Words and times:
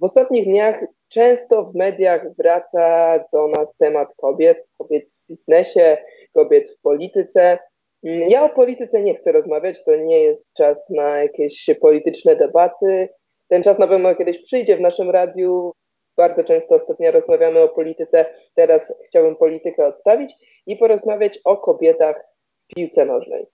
W 0.00 0.04
ostatnich 0.04 0.44
dniach 0.44 0.84
często 1.08 1.64
w 1.64 1.74
mediach 1.74 2.36
wraca 2.36 3.18
do 3.32 3.48
nas 3.48 3.76
temat 3.76 4.08
kobiet, 4.16 4.66
kobiet 4.78 5.12
w 5.12 5.26
biznesie, 5.28 5.96
kobiet 6.34 6.70
w 6.70 6.80
polityce. 6.80 7.58
Ja 8.02 8.44
o 8.44 8.48
polityce 8.48 9.02
nie 9.02 9.14
chcę 9.14 9.32
rozmawiać, 9.32 9.84
to 9.84 9.96
nie 9.96 10.18
jest 10.18 10.54
czas 10.54 10.90
na 10.90 11.18
jakieś 11.18 11.70
polityczne 11.80 12.36
debaty. 12.36 13.08
Ten 13.48 13.62
czas 13.62 13.78
na 13.78 13.86
pewno 13.86 14.14
kiedyś 14.14 14.42
przyjdzie 14.42 14.76
w 14.76 14.80
naszym 14.80 15.10
radiu. 15.10 15.72
Bardzo 16.16 16.44
często 16.44 16.74
ostatnio 16.74 17.10
rozmawiamy 17.10 17.60
o 17.60 17.68
polityce. 17.68 18.26
Teraz 18.54 18.92
chciałbym 19.06 19.36
politykę 19.36 19.86
odstawić 19.86 20.34
i 20.66 20.76
porozmawiać 20.76 21.40
o 21.44 21.56
kobietach 21.56 22.24
w 22.64 22.74
piłce 22.74 23.04
nożnej. 23.04 23.46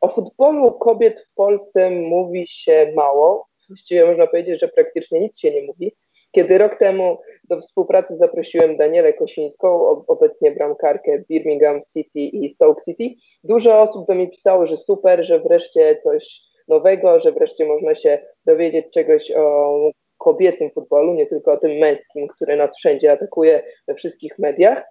O 0.00 0.08
futbolu 0.08 0.72
kobiet 0.72 1.20
w 1.20 1.34
Polsce 1.34 1.90
mówi 1.90 2.44
się 2.48 2.92
mało. 2.96 3.46
Właściwie 3.68 4.06
można 4.06 4.26
powiedzieć, 4.26 4.60
że 4.60 4.68
praktycznie 4.68 5.20
nic 5.20 5.38
się 5.38 5.50
nie 5.50 5.62
mówi. 5.62 5.92
Kiedy 6.32 6.58
rok 6.58 6.76
temu 6.76 7.18
do 7.48 7.60
współpracy 7.60 8.16
zaprosiłem 8.16 8.76
Danielę 8.76 9.12
Kosińską, 9.12 9.68
obecnie 10.06 10.50
bramkarkę 10.50 11.22
Birmingham 11.28 11.80
City 11.92 12.20
i 12.20 12.52
Stoke 12.52 12.82
City, 12.84 13.14
dużo 13.44 13.82
osób 13.82 14.06
do 14.06 14.14
mnie 14.14 14.28
pisało, 14.28 14.66
że 14.66 14.76
super, 14.76 15.24
że 15.26 15.40
wreszcie 15.40 16.00
coś 16.02 16.40
nowego, 16.68 17.20
że 17.20 17.32
wreszcie 17.32 17.66
można 17.66 17.94
się 17.94 18.18
dowiedzieć 18.46 18.86
czegoś 18.90 19.32
o 19.36 19.90
kobiecym 20.18 20.70
futbolu, 20.70 21.14
nie 21.14 21.26
tylko 21.26 21.52
o 21.52 21.56
tym 21.56 21.70
męskim, 21.78 22.28
który 22.28 22.56
nas 22.56 22.76
wszędzie 22.76 23.12
atakuje 23.12 23.62
we 23.88 23.94
wszystkich 23.94 24.38
mediach. 24.38 24.84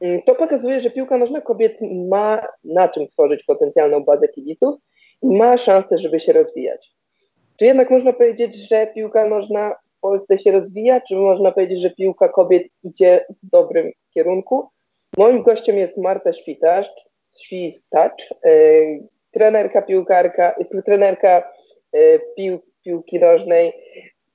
Mm, 0.00 0.22
to 0.22 0.34
pokazuje, 0.34 0.80
że 0.80 0.90
piłka 0.90 1.18
nożna 1.18 1.40
kobiet 1.40 1.78
ma 2.08 2.46
na 2.64 2.88
czym 2.88 3.08
tworzyć 3.08 3.44
potencjalną 3.44 4.04
bazę 4.04 4.28
kibiców 4.28 4.74
i 5.22 5.26
ma 5.26 5.58
szansę, 5.58 5.98
żeby 5.98 6.20
się 6.20 6.32
rozwijać. 6.32 6.99
Czy 7.60 7.66
jednak 7.66 7.90
można 7.90 8.12
powiedzieć, 8.12 8.54
że 8.54 8.86
piłka 8.86 9.28
nożna 9.28 9.74
w 9.96 10.00
Polsce 10.00 10.38
się 10.38 10.52
rozwija, 10.52 11.00
czy 11.00 11.14
można 11.14 11.52
powiedzieć, 11.52 11.80
że 11.80 11.90
piłka 11.90 12.28
kobiet 12.28 12.62
idzie 12.82 13.26
w 13.28 13.50
dobrym 13.50 13.92
kierunku? 14.14 14.68
Moim 15.18 15.42
gościem 15.42 15.76
jest 15.76 15.96
Marta 15.96 16.32
Świtacz, 16.32 16.88
Świstacz, 17.40 18.30
yy, 18.44 19.08
trenerka 19.30 19.82
piłkarka, 19.82 20.54
yy, 20.74 20.82
trenerka 20.82 21.52
yy, 21.92 22.20
pił, 22.36 22.60
piłki 22.84 23.18
nożnej, 23.18 23.72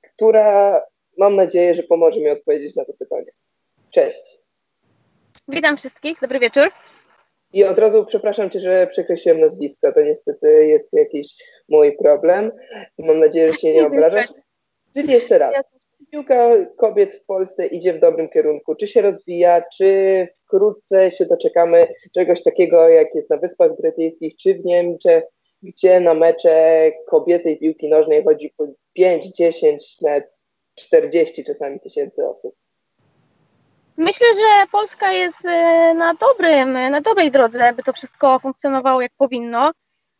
która 0.01 0.81
mam 1.17 1.35
nadzieję, 1.35 1.75
że 1.75 1.83
pomoże 1.83 2.19
mi 2.19 2.29
odpowiedzieć 2.29 2.75
na 2.75 2.85
to 2.85 2.93
pytanie. 2.93 3.31
Cześć. 3.91 4.39
Witam 5.47 5.77
wszystkich, 5.77 6.21
dobry 6.21 6.39
wieczór. 6.39 6.71
I 7.53 7.63
od 7.63 7.79
razu 7.79 8.05
przepraszam 8.05 8.49
Cię, 8.49 8.59
że 8.59 8.87
przekreśliłem 8.87 9.39
nazwisko, 9.41 9.93
to 9.93 10.01
niestety 10.01 10.65
jest 10.65 10.93
jakiś 10.93 11.27
mój 11.69 11.97
problem. 11.97 12.51
Mam 12.97 13.19
nadzieję, 13.19 13.53
że 13.53 13.59
się 13.59 13.73
nie 13.73 13.87
obrażasz. 13.87 14.27
Czyli 14.93 15.13
jeszcze 15.13 15.37
raz. 15.37 15.55
Piłka 16.11 16.49
kobiet 16.77 17.15
w 17.15 17.25
Polsce 17.25 17.65
idzie 17.65 17.93
w 17.93 17.99
dobrym 17.99 18.29
kierunku. 18.29 18.75
Czy 18.75 18.87
się 18.87 19.01
rozwija, 19.01 19.63
czy 19.77 20.27
wkrótce 20.45 21.11
się 21.11 21.25
doczekamy 21.25 21.87
czegoś 22.13 22.43
takiego, 22.43 22.89
jak 22.89 23.15
jest 23.15 23.29
na 23.29 23.37
Wyspach 23.37 23.77
Brytyjskich, 23.81 24.37
czy 24.37 24.53
w 24.53 24.65
Niemczech, 24.65 25.23
gdzie 25.63 25.99
na 25.99 26.13
mecze 26.13 26.91
kobiecej 27.07 27.59
piłki 27.59 27.89
nożnej 27.89 28.23
chodzi 28.23 28.53
po 28.57 28.67
5, 28.93 29.25
10, 29.25 30.01
nawet 30.01 30.31
40 30.75 31.43
czasami 31.43 31.79
tysięcy 31.79 32.27
osób. 32.27 32.55
Myślę, 33.97 34.27
że 34.33 34.67
Polska 34.71 35.13
jest 35.13 35.45
e, 35.45 35.93
na, 35.93 36.13
dobrym, 36.13 36.73
na 36.73 37.01
dobrej 37.01 37.31
drodze, 37.31 37.73
by 37.73 37.83
to 37.83 37.93
wszystko 37.93 38.39
funkcjonowało 38.39 39.01
jak 39.01 39.11
powinno. 39.17 39.71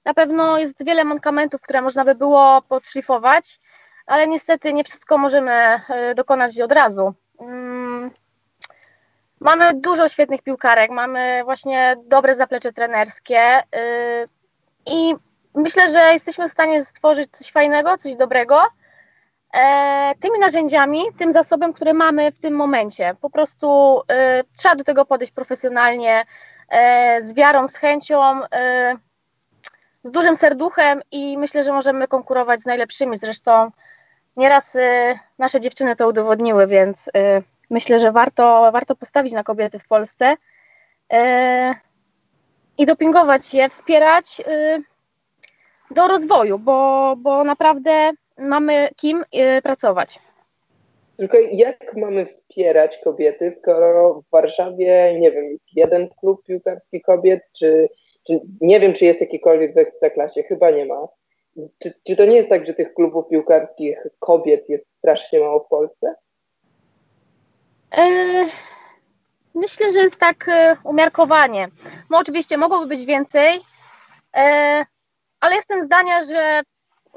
Na 0.05 0.13
pewno 0.13 0.57
jest 0.57 0.85
wiele 0.85 1.03
mankamentów, 1.03 1.61
które 1.61 1.81
można 1.81 2.05
by 2.05 2.15
było 2.15 2.61
podszlifować, 2.61 3.59
ale 4.05 4.27
niestety 4.27 4.73
nie 4.73 4.83
wszystko 4.83 5.17
możemy 5.17 5.51
e, 5.51 6.15
dokonać 6.15 6.61
od 6.61 6.71
razu. 6.71 7.13
Mm. 7.39 8.11
Mamy 9.39 9.73
dużo 9.73 10.09
świetnych 10.09 10.41
piłkarek, 10.41 10.91
mamy 10.91 11.41
właśnie 11.43 11.95
dobre 12.05 12.35
zaplecze 12.35 12.73
trenerskie 12.73 13.39
e, 13.39 13.63
i 14.85 15.15
myślę, 15.55 15.89
że 15.89 16.13
jesteśmy 16.13 16.49
w 16.49 16.51
stanie 16.51 16.85
stworzyć 16.85 17.31
coś 17.31 17.51
fajnego, 17.51 17.97
coś 17.97 18.15
dobrego 18.15 18.63
e, 19.53 20.13
tymi 20.19 20.39
narzędziami, 20.39 21.03
tym 21.17 21.33
zasobem, 21.33 21.73
który 21.73 21.93
mamy 21.93 22.31
w 22.31 22.39
tym 22.39 22.53
momencie. 22.53 23.15
Po 23.21 23.29
prostu 23.29 24.01
e, 24.07 24.43
trzeba 24.57 24.75
do 24.75 24.83
tego 24.83 25.05
podejść 25.05 25.33
profesjonalnie, 25.33 26.25
e, 26.69 27.21
z 27.21 27.33
wiarą, 27.33 27.67
z 27.67 27.75
chęcią, 27.75 28.43
e, 28.45 28.95
z 30.05 30.11
dużym 30.11 30.35
serduchem 30.35 31.01
i 31.11 31.37
myślę, 31.37 31.63
że 31.63 31.71
możemy 31.71 32.07
konkurować 32.07 32.61
z 32.61 32.65
najlepszymi. 32.65 33.17
Zresztą 33.17 33.71
nieraz 34.37 34.75
e, 34.75 35.19
nasze 35.37 35.59
dziewczyny 35.59 35.95
to 35.95 36.07
udowodniły, 36.07 36.67
więc 36.67 37.09
e, 37.15 37.41
myślę, 37.69 37.99
że 37.99 38.11
warto, 38.11 38.69
warto 38.73 38.95
postawić 38.95 39.33
na 39.33 39.43
kobiety 39.43 39.79
w 39.79 39.87
Polsce 39.87 40.35
i 42.77 42.85
dopingować 42.85 43.53
je, 43.53 43.69
wspierać 43.69 44.41
do 45.91 46.07
rozwoju, 46.07 46.59
bo, 46.59 47.15
bo 47.17 47.43
naprawdę 47.43 48.11
mamy 48.37 48.89
kim 48.95 49.23
y, 49.57 49.61
pracować. 49.61 50.19
Tylko 51.17 51.37
jak 51.37 51.95
mamy 51.97 52.25
wspierać 52.25 52.97
kobiety, 53.03 53.55
skoro 53.61 54.13
w 54.13 54.29
Warszawie, 54.31 55.19
nie 55.19 55.31
wiem, 55.31 55.45
jest 55.45 55.75
jeden 55.75 56.09
klub 56.19 56.43
piłkarski 56.43 57.01
kobiet, 57.01 57.41
czy, 57.59 57.89
czy 58.27 58.39
nie 58.61 58.79
wiem, 58.79 58.93
czy 58.93 59.05
jest 59.05 59.21
jakikolwiek 59.21 59.73
w 59.73 59.77
Ekstraklasie, 59.77 60.43
chyba 60.43 60.71
nie 60.71 60.85
ma. 60.85 61.07
Czy, 61.83 61.93
czy 62.07 62.15
to 62.15 62.25
nie 62.25 62.35
jest 62.35 62.49
tak, 62.49 62.67
że 62.67 62.73
tych 62.73 62.93
klubów 62.93 63.27
piłkarskich 63.29 63.97
kobiet 64.19 64.69
jest 64.69 64.85
strasznie 64.97 65.39
mało 65.39 65.59
w 65.59 65.67
Polsce? 65.67 66.15
E, 67.97 68.05
myślę, 69.55 69.91
że 69.91 69.99
jest 69.99 70.19
tak 70.19 70.49
e, 70.49 70.75
umiarkowanie. 70.83 71.67
No 72.09 72.17
oczywiście 72.17 72.57
mogłoby 72.57 72.87
być 72.87 73.05
więcej, 73.05 73.59
e, 74.37 74.85
ale 75.39 75.55
jestem 75.55 75.85
zdania, 75.85 76.23
że 76.23 76.61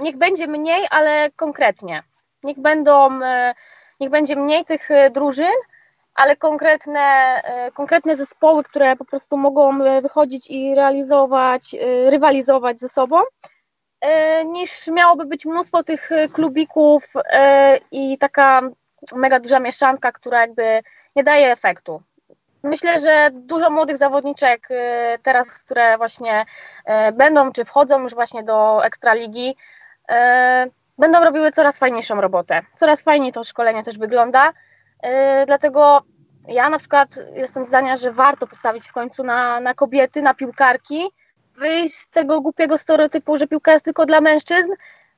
niech 0.00 0.16
będzie 0.16 0.46
mniej, 0.46 0.86
ale 0.90 1.30
konkretnie. 1.36 2.02
Niech 2.42 2.58
będą, 2.58 3.22
e, 3.22 3.54
niech 4.00 4.10
będzie 4.10 4.36
mniej 4.36 4.64
tych 4.64 4.90
e, 4.90 5.10
drużyn, 5.10 5.54
ale 6.18 6.36
konkretne, 6.36 7.00
e, 7.44 7.70
konkretne 7.72 8.16
zespoły, 8.16 8.64
które 8.64 8.96
po 8.96 9.04
prostu 9.04 9.36
mogą 9.36 9.78
wychodzić 10.02 10.50
i 10.50 10.74
realizować, 10.74 11.76
rywalizować 12.08 12.80
ze 12.80 12.88
sobą, 12.88 13.20
niż 14.44 14.86
miałoby 14.86 15.24
być 15.24 15.46
mnóstwo 15.46 15.82
tych 15.82 16.10
klubików 16.32 17.12
i 17.90 18.18
taka 18.18 18.62
mega 19.14 19.40
duża 19.40 19.60
mieszanka, 19.60 20.12
która 20.12 20.40
jakby 20.40 20.80
nie 21.16 21.24
daje 21.24 21.52
efektu. 21.52 22.02
Myślę, 22.62 22.98
że 22.98 23.30
dużo 23.32 23.70
młodych 23.70 23.96
zawodniczek 23.96 24.68
teraz, 25.22 25.64
które 25.64 25.98
właśnie 25.98 26.44
będą 27.12 27.52
czy 27.52 27.64
wchodzą 27.64 28.00
już 28.00 28.14
właśnie 28.14 28.42
do 28.42 28.84
Ekstraligi, 28.84 29.54
E, 30.08 30.66
będą 30.98 31.24
robiły 31.24 31.52
coraz 31.52 31.78
fajniejszą 31.78 32.20
robotę. 32.20 32.62
Coraz 32.76 33.02
fajniej 33.02 33.32
to 33.32 33.44
szkolenie 33.44 33.82
też 33.82 33.98
wygląda. 33.98 34.52
E, 35.02 35.46
dlatego 35.46 36.00
ja 36.48 36.70
na 36.70 36.78
przykład 36.78 37.08
jestem 37.34 37.64
zdania, 37.64 37.96
że 37.96 38.12
warto 38.12 38.46
postawić 38.46 38.88
w 38.88 38.92
końcu 38.92 39.24
na, 39.24 39.60
na 39.60 39.74
kobiety, 39.74 40.22
na 40.22 40.34
piłkarki, 40.34 41.02
wyjść 41.58 41.94
z 41.94 42.10
tego 42.10 42.40
głupiego 42.40 42.78
stereotypu, 42.78 43.36
że 43.36 43.46
piłka 43.46 43.72
jest 43.72 43.84
tylko 43.84 44.06
dla 44.06 44.20
mężczyzn. 44.20 44.72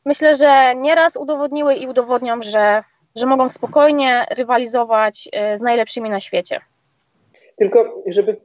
Myślę, 0.04 0.34
że 0.34 0.74
nieraz 0.76 1.16
udowodniły 1.16 1.74
i 1.74 1.86
udowodnią, 1.86 2.42
że, 2.42 2.82
że 3.16 3.26
mogą 3.26 3.48
spokojnie 3.48 4.26
rywalizować 4.30 5.28
e, 5.32 5.58
z 5.58 5.60
najlepszymi 5.60 6.10
na 6.10 6.20
świecie. 6.20 6.60
Tylko, 7.56 8.02
żeby 8.06 8.36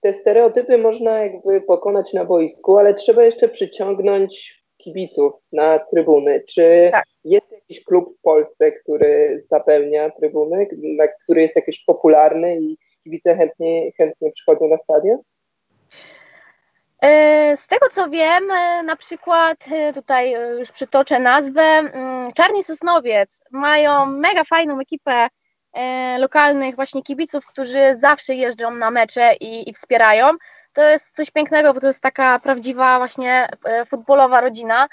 te 0.00 0.14
stereotypy 0.14 0.78
można 0.78 1.18
jakby 1.18 1.60
pokonać 1.60 2.12
na 2.12 2.24
boisku, 2.24 2.78
ale 2.78 2.94
trzeba 2.94 3.24
jeszcze 3.24 3.48
przyciągnąć 3.48 4.61
kibiców 4.84 5.32
na 5.52 5.78
trybuny. 5.78 6.44
Czy 6.48 6.88
tak. 6.92 7.04
jest 7.24 7.52
jakiś 7.52 7.84
klub 7.84 8.18
w 8.18 8.22
Polsce, 8.22 8.72
który 8.72 9.44
zapełnia 9.50 10.10
trybuny, 10.10 10.66
który 11.24 11.42
jest 11.42 11.56
jakiś 11.56 11.84
popularny 11.84 12.58
i 12.60 12.78
kibice 13.04 13.36
chętnie, 13.36 13.92
chętnie 13.92 14.32
przychodzą 14.32 14.68
na 14.68 14.78
stadion? 14.78 15.18
E, 17.02 17.56
z 17.56 17.66
tego 17.66 17.88
co 17.90 18.10
wiem, 18.10 18.50
e, 18.50 18.82
na 18.82 18.96
przykład 18.96 19.64
e, 19.72 19.92
tutaj 19.92 20.34
już 20.58 20.72
przytoczę 20.72 21.18
nazwę, 21.18 21.62
mm, 21.62 22.32
Czarni 22.32 22.62
Sosnowiec 22.62 23.42
mają 23.50 24.06
mega 24.06 24.44
fajną 24.44 24.80
ekipę 24.80 25.28
lokalnych 26.18 26.76
właśnie 26.76 27.02
kibiców, 27.02 27.46
którzy 27.46 27.96
zawsze 27.96 28.34
jeżdżą 28.34 28.70
na 28.70 28.90
mecze 28.90 29.34
i, 29.40 29.70
i 29.70 29.72
wspierają 29.72 30.30
to 30.72 30.82
jest 30.82 31.16
coś 31.16 31.30
pięknego, 31.30 31.74
bo 31.74 31.80
to 31.80 31.86
jest 31.86 32.02
taka 32.02 32.38
prawdziwa 32.38 32.98
właśnie 32.98 33.48
e, 33.64 33.84
futbolowa 33.84 34.40
rodzina. 34.40 34.88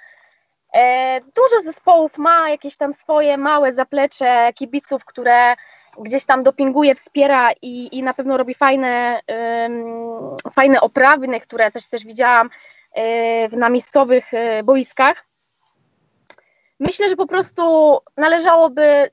E, 0.73 1.21
dużo 1.21 1.61
zespołów 1.63 2.17
ma 2.17 2.49
jakieś 2.49 2.77
tam 2.77 2.93
swoje 2.93 3.37
małe 3.37 3.73
zaplecze 3.73 4.53
kibiców, 4.53 5.05
które 5.05 5.55
gdzieś 5.99 6.25
tam 6.25 6.43
dopinguje, 6.43 6.95
wspiera 6.95 7.51
i, 7.61 7.97
i 7.97 8.03
na 8.03 8.13
pewno 8.13 8.37
robi 8.37 8.55
fajne, 8.55 9.19
fajne 10.53 10.81
oprawy, 10.81 11.39
które 11.39 11.71
też, 11.71 11.87
też 11.87 12.05
widziałam 12.05 12.49
e, 12.93 13.47
na 13.47 13.69
miejscowych 13.69 14.31
boiskach. 14.63 15.25
Myślę, 16.79 17.09
że 17.09 17.15
po 17.15 17.27
prostu 17.27 17.97
należałoby 18.17 19.11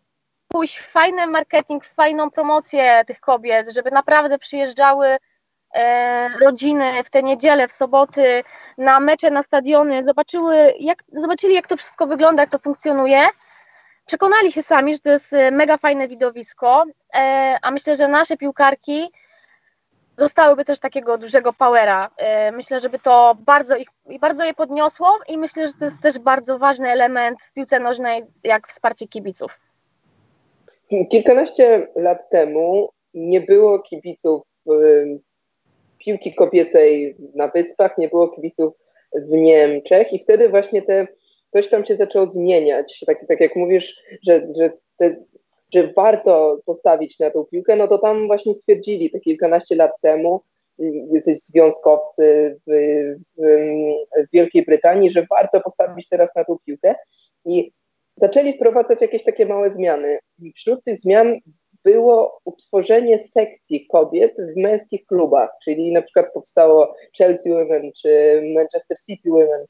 pójść 0.49 0.79
w 0.79 0.91
fajny 0.91 1.27
marketing, 1.27 1.85
w 1.85 1.95
fajną 1.95 2.31
promocję 2.31 3.05
tych 3.07 3.21
kobiet, 3.21 3.73
żeby 3.73 3.91
naprawdę 3.91 4.39
przyjeżdżały 4.39 5.17
rodziny 6.41 7.05
w 7.05 7.11
te 7.11 7.23
niedzielę, 7.23 7.69
w 7.69 7.73
soboty 7.73 8.43
na 8.79 9.01
mecze, 9.01 9.31
na 9.31 9.43
stadiony, 9.43 10.05
zobaczyły, 10.05 10.75
jak, 10.79 11.05
zobaczyli 11.13 11.55
jak 11.55 11.67
to 11.67 11.77
wszystko 11.77 12.07
wygląda, 12.07 12.43
jak 12.43 12.51
to 12.51 12.59
funkcjonuje, 12.59 13.21
przekonali 14.07 14.53
się 14.53 14.63
sami, 14.63 14.95
że 14.95 15.01
to 15.01 15.11
jest 15.11 15.33
mega 15.53 15.77
fajne 15.77 16.09
widowisko, 16.09 16.85
e, 17.15 17.59
a 17.63 17.71
myślę, 17.71 17.97
że 17.97 18.09
nasze 18.09 18.37
piłkarki 18.37 19.13
dostałyby 20.17 20.65
też 20.65 20.81
takiego 20.81 21.19
dużego 21.19 21.53
powera. 21.53 22.11
E, 22.17 22.53
myślę, 22.53 22.81
żeby 22.81 22.99
to 22.99 23.37
bardzo, 23.41 23.77
ich, 23.77 23.89
bardzo 24.21 24.45
je 24.45 24.55
podniosło 24.55 25.19
i 25.29 25.39
myślę, 25.39 25.67
że 25.67 25.73
to 25.79 25.85
jest 25.85 26.03
też 26.03 26.19
bardzo 26.19 26.59
ważny 26.59 26.91
element 26.91 27.43
w 27.43 27.53
piłce 27.53 27.81
nożnej, 27.81 28.25
jak 28.45 28.69
wsparcie 28.69 29.09
kibiców. 29.09 29.61
Kilkanaście 31.11 31.89
lat 31.97 32.31
temu 32.31 32.89
nie 33.15 33.41
było 33.41 33.79
kibiców 33.79 34.43
piłki 36.07 36.35
kobiecej 36.35 37.17
na 37.35 37.49
Wyspach, 37.49 37.99
nie 37.99 38.09
było 38.09 38.29
kibiców 38.29 38.75
w 39.15 39.31
Niemczech 39.31 40.13
i 40.13 40.19
wtedy 40.19 40.49
właśnie 40.49 40.83
te, 40.83 41.07
coś 41.51 41.69
tam 41.69 41.85
się 41.85 41.97
zaczęło 41.97 42.31
zmieniać. 42.31 43.05
Tak, 43.07 43.27
tak 43.29 43.41
jak 43.41 43.57
mówisz, 43.57 44.03
że, 44.27 44.49
że 44.57 44.71
te 44.97 45.17
że 45.75 45.93
warto 45.93 46.61
postawić 46.65 47.19
na 47.19 47.31
tą 47.31 47.45
piłkę, 47.45 47.77
no 47.77 47.89
to 47.89 47.99
tam 47.99 48.27
właśnie 48.27 48.55
stwierdzili 48.55 49.11
te 49.11 49.21
kilkanaście 49.21 49.77
lat 49.77 49.93
temu, 50.01 50.41
jacyś 51.13 51.39
związkowcy 51.39 52.57
w, 52.67 52.71
w, 53.39 53.43
w 54.27 54.31
Wielkiej 54.33 54.65
Brytanii, 54.65 55.11
że 55.11 55.27
warto 55.31 55.61
postawić 55.61 56.09
teraz 56.09 56.31
na 56.37 56.45
tą 56.45 56.57
piłkę 56.67 56.95
i 57.45 57.73
zaczęli 58.17 58.53
wprowadzać 58.53 59.01
jakieś 59.01 59.25
takie 59.25 59.47
małe 59.47 59.73
zmiany. 59.75 60.19
Wśród 60.57 60.85
tych 60.85 61.01
zmian 61.01 61.37
było 61.87 62.41
utworzenie 62.45 63.19
sekcji 63.19 63.87
kobiet 63.87 64.37
w 64.39 64.57
męskich 64.57 65.07
klubach, 65.07 65.51
czyli 65.65 65.93
na 65.93 66.03
przykład 66.03 66.33
powstało 66.35 66.95
Chelsea 67.19 67.51
Women 67.51 67.93
czy 68.03 68.43
Manchester 68.55 68.97
City 69.07 69.31
Women, 69.31 69.67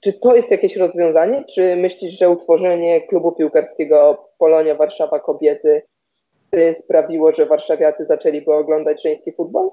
czy 0.00 0.12
to 0.12 0.36
jest 0.36 0.50
jakieś 0.50 0.76
rozwiązanie? 0.76 1.44
Czy 1.54 1.76
myślisz, 1.76 2.18
że 2.18 2.30
utworzenie 2.30 3.00
klubu 3.00 3.32
piłkarskiego 3.32 4.28
Polonia 4.38 4.74
Warszawa 4.74 5.20
Kobiety 5.20 5.82
sprawiło, 6.74 7.32
że 7.32 7.46
warszawiacy 7.46 8.06
zaczęliby 8.06 8.54
oglądać 8.54 9.02
żeński 9.02 9.32
futbol? 9.32 9.70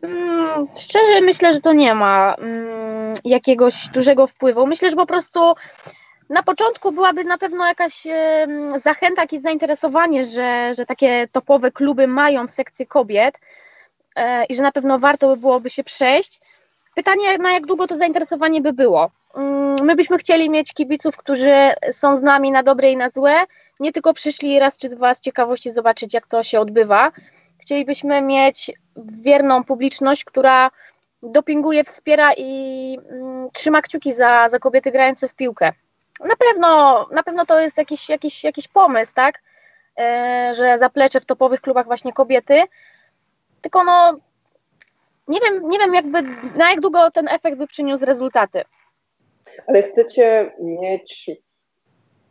Hmm, 0.00 0.66
szczerze 0.76 1.20
myślę, 1.20 1.52
że 1.52 1.60
to 1.60 1.72
nie 1.72 1.94
ma 1.94 2.34
hmm, 2.38 3.12
jakiegoś 3.24 3.88
dużego 3.88 4.26
wpływu. 4.26 4.66
Myślę, 4.66 4.90
że 4.90 4.96
po 4.96 5.06
prostu 5.06 5.40
na 6.30 6.42
początku 6.42 6.92
byłaby 6.92 7.24
na 7.24 7.38
pewno 7.38 7.66
jakaś 7.66 8.02
zachęta, 8.76 9.22
jakieś 9.22 9.40
zainteresowanie, 9.40 10.24
że, 10.24 10.74
że 10.74 10.86
takie 10.86 11.28
topowe 11.32 11.70
kluby 11.70 12.06
mają 12.06 12.46
sekcję 12.46 12.86
kobiet 12.86 13.40
e, 14.16 14.44
i 14.44 14.56
że 14.56 14.62
na 14.62 14.72
pewno 14.72 14.98
warto 14.98 15.28
by 15.28 15.36
byłoby 15.36 15.70
się 15.70 15.84
przejść. 15.84 16.40
Pytanie, 16.94 17.38
na 17.38 17.52
jak 17.52 17.66
długo 17.66 17.86
to 17.86 17.96
zainteresowanie 17.96 18.60
by 18.60 18.72
było? 18.72 19.10
Mm, 19.34 19.76
my 19.82 19.96
byśmy 19.96 20.18
chcieli 20.18 20.50
mieć 20.50 20.74
kibiców, 20.74 21.16
którzy 21.16 21.54
są 21.90 22.16
z 22.16 22.22
nami 22.22 22.50
na 22.50 22.62
dobre 22.62 22.90
i 22.90 22.96
na 22.96 23.08
złe, 23.08 23.44
nie 23.80 23.92
tylko 23.92 24.14
przyszli 24.14 24.58
raz 24.58 24.78
czy 24.78 24.88
dwa 24.88 25.14
z 25.14 25.20
ciekawości 25.20 25.72
zobaczyć, 25.72 26.14
jak 26.14 26.26
to 26.26 26.42
się 26.42 26.60
odbywa. 26.60 27.12
Chcielibyśmy 27.58 28.22
mieć 28.22 28.72
wierną 28.96 29.64
publiczność, 29.64 30.24
która 30.24 30.70
dopinguje, 31.22 31.84
wspiera 31.84 32.32
i 32.36 32.98
mm, 33.10 33.48
trzyma 33.52 33.82
kciuki 33.82 34.12
za, 34.12 34.48
za 34.48 34.58
kobiety 34.58 34.90
grające 34.90 35.28
w 35.28 35.34
piłkę. 35.34 35.72
Na 36.20 36.36
pewno, 36.36 37.06
na 37.10 37.22
pewno 37.22 37.46
to 37.46 37.60
jest 37.60 37.78
jakiś, 37.78 38.08
jakiś, 38.08 38.44
jakiś 38.44 38.68
pomysł, 38.68 39.14
tak? 39.14 39.42
E, 39.98 40.52
że 40.56 40.78
zaplecze 40.78 41.20
w 41.20 41.26
topowych 41.26 41.60
klubach 41.60 41.86
właśnie 41.86 42.12
kobiety. 42.12 42.62
Tylko 43.60 43.84
no, 43.84 44.18
nie 45.28 45.40
wiem, 45.40 45.68
nie 45.68 45.78
wiem 45.78 45.94
jakby 45.94 46.22
na 46.58 46.70
jak 46.70 46.80
długo 46.80 47.10
ten 47.10 47.28
efekt 47.28 47.58
by 47.58 47.66
przyniósł 47.66 48.04
rezultaty. 48.04 48.62
Ale 49.66 49.82
chcecie 49.82 50.52
mieć 50.58 51.30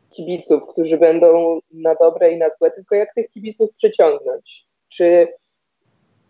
kibiców, 0.10 0.64
którzy 0.70 0.98
będą 0.98 1.60
na 1.74 1.96
dobre 1.96 2.32
i 2.32 2.38
na 2.38 2.50
złe, 2.50 2.72
tylko 2.72 2.96
jak 2.96 3.14
tych 3.14 3.30
kibiców 3.30 3.70
przyciągnąć? 3.76 4.66
Czy, 4.90 5.28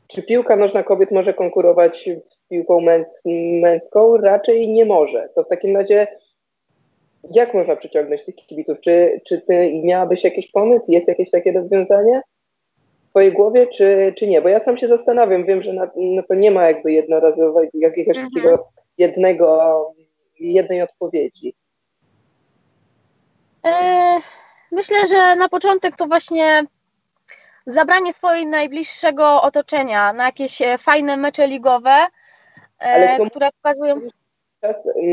czy 0.08 0.24
piłka 0.24 0.56
nożna 0.56 0.84
kobiet 0.84 1.12
może 1.12 1.34
konkurować 1.34 2.10
z 2.30 2.44
piłką 2.50 2.82
męs 2.82 3.22
męską? 3.62 4.18
Raczej 4.18 4.70
nie 4.70 4.86
może. 4.86 5.30
To 5.36 5.44
w 5.44 5.50
takim 5.50 5.78
razie 5.78 6.08
jak 7.24 7.54
można 7.54 7.76
przyciągnąć 7.76 8.26
tych 8.26 8.36
kibiców? 8.36 8.78
Czy, 8.82 9.22
czy 9.28 9.42
ty 9.42 9.82
miałabyś 9.84 10.24
jakiś 10.24 10.52
pomysł? 10.52 10.86
Jest 10.88 11.08
jakieś 11.08 11.32
takie 11.32 11.52
rozwiązanie? 11.52 12.22
twojej 13.18 13.34
głowie, 13.34 13.68
czy, 13.68 14.14
czy 14.18 14.28
nie? 14.28 14.42
Bo 14.42 14.50
ja 14.50 14.60
sam 14.60 14.78
się 14.78 14.88
zastanawiam, 14.88 15.46
wiem, 15.46 15.64
że 15.64 15.74
na, 15.74 15.90
no 15.96 16.24
to 16.24 16.36
nie 16.36 16.52
ma 16.52 16.64
jakby 16.64 16.92
jednorazowego, 16.92 17.70
jakiegoś 17.74 18.18
mhm. 18.18 18.34
takiego 18.34 18.68
jednego, 18.98 19.94
jednej 20.40 20.82
odpowiedzi. 20.82 21.54
E, 23.66 24.20
myślę, 24.72 24.98
że 25.08 25.36
na 25.36 25.50
początek 25.50 25.96
to 25.96 26.06
właśnie 26.06 26.64
zabranie 27.66 28.14
swojego 28.14 28.52
najbliższego 28.52 29.42
otoczenia 29.42 30.14
na 30.14 30.26
jakieś 30.26 30.62
e, 30.62 30.78
fajne 30.78 31.18
mecze 31.18 31.48
ligowe, 31.48 32.06
e, 32.80 33.30
które 33.30 33.50
pokazują. 33.62 34.02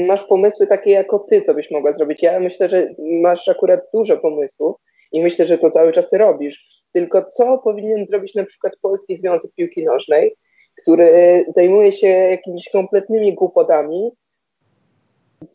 Masz 0.07 0.25
pomysły 0.25 0.67
takie 0.67 0.91
jako 0.91 1.19
ty, 1.19 1.43
co 1.43 1.55
byś 1.55 1.71
mogła 1.71 1.93
zrobić. 1.93 2.23
Ja 2.23 2.41
myślę, 2.41 2.69
że 2.69 2.89
masz 2.99 3.49
akurat 3.49 3.81
dużo 3.95 4.17
pomysłów 4.17 4.77
i 5.13 5.23
myślę, 5.23 5.47
że 5.47 5.59
to 5.59 5.71
cały 5.71 5.93
czas 5.93 6.13
robisz 6.13 6.75
tylko 6.95 7.25
co 7.25 7.59
powinien 7.59 8.07
zrobić 8.07 8.35
na 8.35 8.45
przykład 8.45 8.73
Polski 8.83 9.17
Związek 9.17 9.51
Piłki 9.57 9.85
Nożnej, 9.85 10.37
który 10.83 11.45
zajmuje 11.57 11.93
się 11.93 12.07
jakimiś 12.07 12.69
kompletnymi 12.69 13.35
głupotami. 13.35 14.11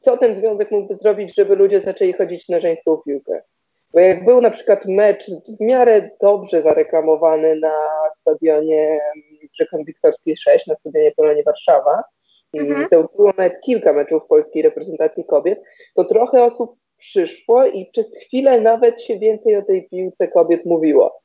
Co 0.02 0.18
ten 0.18 0.36
związek 0.36 0.72
mógłby 0.72 0.96
zrobić, 0.96 1.36
żeby 1.36 1.56
ludzie 1.56 1.82
zaczęli 1.82 2.14
chodzić 2.14 2.50
na 2.50 2.60
żeńską 2.60 2.98
piłkę? 2.98 3.42
Bo 3.94 4.00
jak 4.00 4.26
był 4.26 4.42
na 4.42 4.52
przykład 4.52 4.86
mecz 4.86 5.26
w 5.60 5.64
miarę 5.64 6.10
dobrze 6.22 6.62
zareklamowany 6.62 7.56
na 7.56 7.74
stadionie 8.22 9.00
Brzechon 9.54 9.84
Wiktorskiej 9.84 10.38
6, 10.38 10.68
na 10.68 10.76
stadionie 10.76 11.12
Polonie 11.12 11.44
Warszawa, 11.44 12.04
mhm. 12.54 12.90
to 12.90 13.10
było 13.16 13.34
nawet 13.38 13.62
kilka 13.62 13.94
meczów 13.94 14.28
polskiej 14.28 14.62
reprezentacji 14.62 15.26
kobiet, 15.26 15.62
to 15.96 16.06
trochę 16.06 16.44
osób 16.44 16.76
przyszło 16.98 17.66
i 17.66 17.86
przez 17.86 18.16
chwilę 18.16 18.62
nawet 18.62 19.02
się 19.02 19.20
więcej 19.20 19.56
o 19.56 19.62
tej 19.62 19.90
piłce 19.90 20.28
kobiet 20.28 20.66
mówiło. 20.66 21.20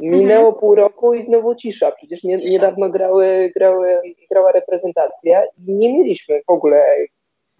Minęło 0.00 0.46
mhm. 0.46 0.60
pół 0.60 0.74
roku 0.74 1.14
i 1.14 1.24
znowu 1.24 1.54
cisza. 1.54 1.92
Przecież 1.92 2.24
nie, 2.24 2.36
niedawno 2.36 2.88
grały, 2.88 3.52
grały, 3.56 4.00
grała 4.30 4.52
reprezentacja 4.52 5.42
i 5.66 5.72
nie 5.72 5.92
mieliśmy 5.92 6.40
w 6.46 6.50
ogóle, 6.50 6.84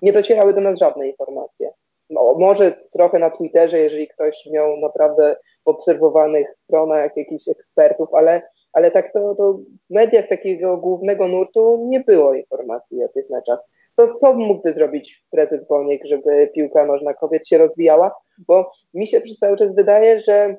nie 0.03 0.13
docierały 0.13 0.55
do 0.55 0.61
nas 0.61 0.79
żadne 0.79 1.09
informacje. 1.09 1.71
No, 2.11 2.35
może 2.39 2.73
trochę 2.93 3.19
na 3.19 3.31
Twitterze, 3.31 3.79
jeżeli 3.79 4.09
ktoś 4.09 4.47
miał 4.53 4.77
naprawdę 4.77 5.37
obserwowanych 5.65 6.55
stronach 6.57 7.17
jakichś 7.17 7.49
ekspertów, 7.49 8.15
ale, 8.15 8.43
ale 8.73 8.91
tak 8.91 9.13
to, 9.13 9.35
to 9.35 9.53
w 9.53 9.95
mediach 9.95 10.29
takiego 10.29 10.77
głównego 10.77 11.29
nurtu 11.29 11.87
nie 11.89 12.01
było 12.01 12.35
informacji 12.35 13.05
o 13.05 13.09
tych 13.09 13.31
meczach. 13.31 13.59
To 13.97 14.15
co 14.15 14.33
mógłby 14.35 14.75
zrobić 14.75 15.25
prezes 15.31 15.69
Boniek, 15.69 16.03
żeby 16.05 16.51
piłka 16.55 16.87
nożna 16.87 17.15
kobiet 17.15 17.49
się 17.49 17.59
rozwijała? 17.59 18.15
Bo 18.49 18.73
mi 18.95 19.07
się 19.07 19.21
przez 19.21 19.39
cały 19.39 19.57
czas 19.57 19.75
wydaje, 19.75 20.21
że 20.21 20.57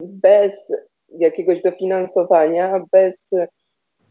bez 0.00 0.72
jakiegoś 1.08 1.62
dofinansowania, 1.62 2.84
bez, 2.92 3.30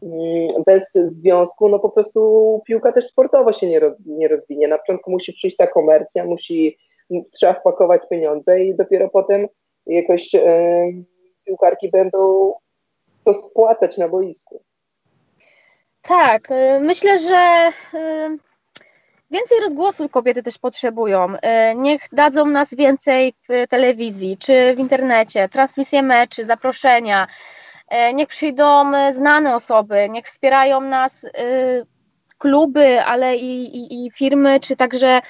mm, 0.02 0.48
bez 0.66 0.92
związku, 0.92 1.68
no 1.68 1.78
po 1.78 1.88
prostu 1.90 2.62
piłka 2.66 2.92
też 2.92 3.06
sportowo 3.06 3.52
się 3.52 3.66
nie, 3.66 3.80
roz, 3.80 3.94
nie 4.06 4.28
rozwinie. 4.28 4.68
Na 4.68 4.78
początku 4.78 5.10
musi 5.10 5.32
przyjść 5.32 5.56
ta 5.56 5.66
komercja, 5.66 6.24
musi, 6.24 6.78
trzeba 7.32 7.52
wpakować 7.52 8.02
pieniądze 8.10 8.64
i 8.64 8.74
dopiero 8.74 9.08
potem 9.08 9.46
jakoś 9.86 10.34
e, 10.34 10.86
piłkarki 11.44 11.90
będą 11.90 12.52
to 13.28 13.34
spłacać 13.34 13.98
na 13.98 14.08
boisku. 14.08 14.62
Tak, 16.02 16.50
y, 16.50 16.80
myślę, 16.80 17.18
że 17.18 17.72
y, 17.94 18.38
Więcej 19.30 19.60
rozgłosu 19.60 20.08
kobiety 20.08 20.42
też 20.42 20.58
potrzebują. 20.58 21.36
E, 21.42 21.74
niech 21.74 22.02
dadzą 22.12 22.46
nas 22.46 22.74
więcej 22.74 23.34
w 23.48 23.68
telewizji 23.68 24.36
czy 24.38 24.74
w 24.76 24.78
internecie, 24.78 25.48
transmisje 25.48 26.02
meczy, 26.02 26.46
zaproszenia. 26.46 27.26
Niech 28.14 28.28
przyjdą 28.28 28.92
znane 29.12 29.54
osoby, 29.54 30.08
niech 30.10 30.26
wspierają 30.26 30.80
nas 30.80 31.26
kluby, 32.38 33.02
ale 33.02 33.36
i, 33.36 33.76
i, 33.76 34.06
i 34.06 34.10
firmy, 34.10 34.60
czy 34.60 34.76
także 34.76 35.20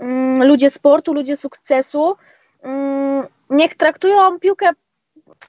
mm, 0.00 0.48
ludzie 0.48 0.70
sportu, 0.70 1.14
ludzie 1.14 1.36
sukcesu. 1.36 2.16
Mm, 2.62 3.26
niech 3.50 3.74
traktują 3.74 4.40
piłkę 4.40 4.70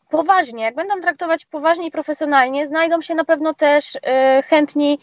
poważnie. 0.10 0.64
Jak 0.64 0.76
będą 0.76 1.02
traktować 1.02 1.46
poważnie 1.46 1.88
i 1.88 1.92
profesjonalnie, 1.92 2.68
znajdą 2.68 3.02
się 3.02 3.16
na 3.16 3.26
pewno 3.26 3.54
też 3.54 3.98
chętni 4.46 5.00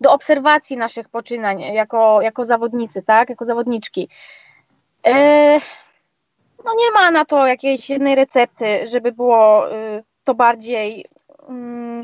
do 0.00 0.12
obserwacji 0.12 0.76
naszych 0.76 1.08
poczynań 1.08 1.60
jako, 1.60 2.22
jako 2.22 2.44
zawodnicy, 2.44 3.02
tak, 3.02 3.30
jako 3.30 3.44
zawodniczki. 3.44 4.08
E, 5.06 5.60
no 6.64 6.74
nie 6.78 6.90
ma 6.94 7.10
na 7.10 7.24
to 7.24 7.46
jakiejś 7.46 7.90
jednej 7.90 8.14
recepty, 8.14 8.86
żeby 8.86 9.12
było 9.12 9.72
y, 9.72 10.04
to 10.24 10.34
bardziej 10.34 11.04
mm, 11.48 12.00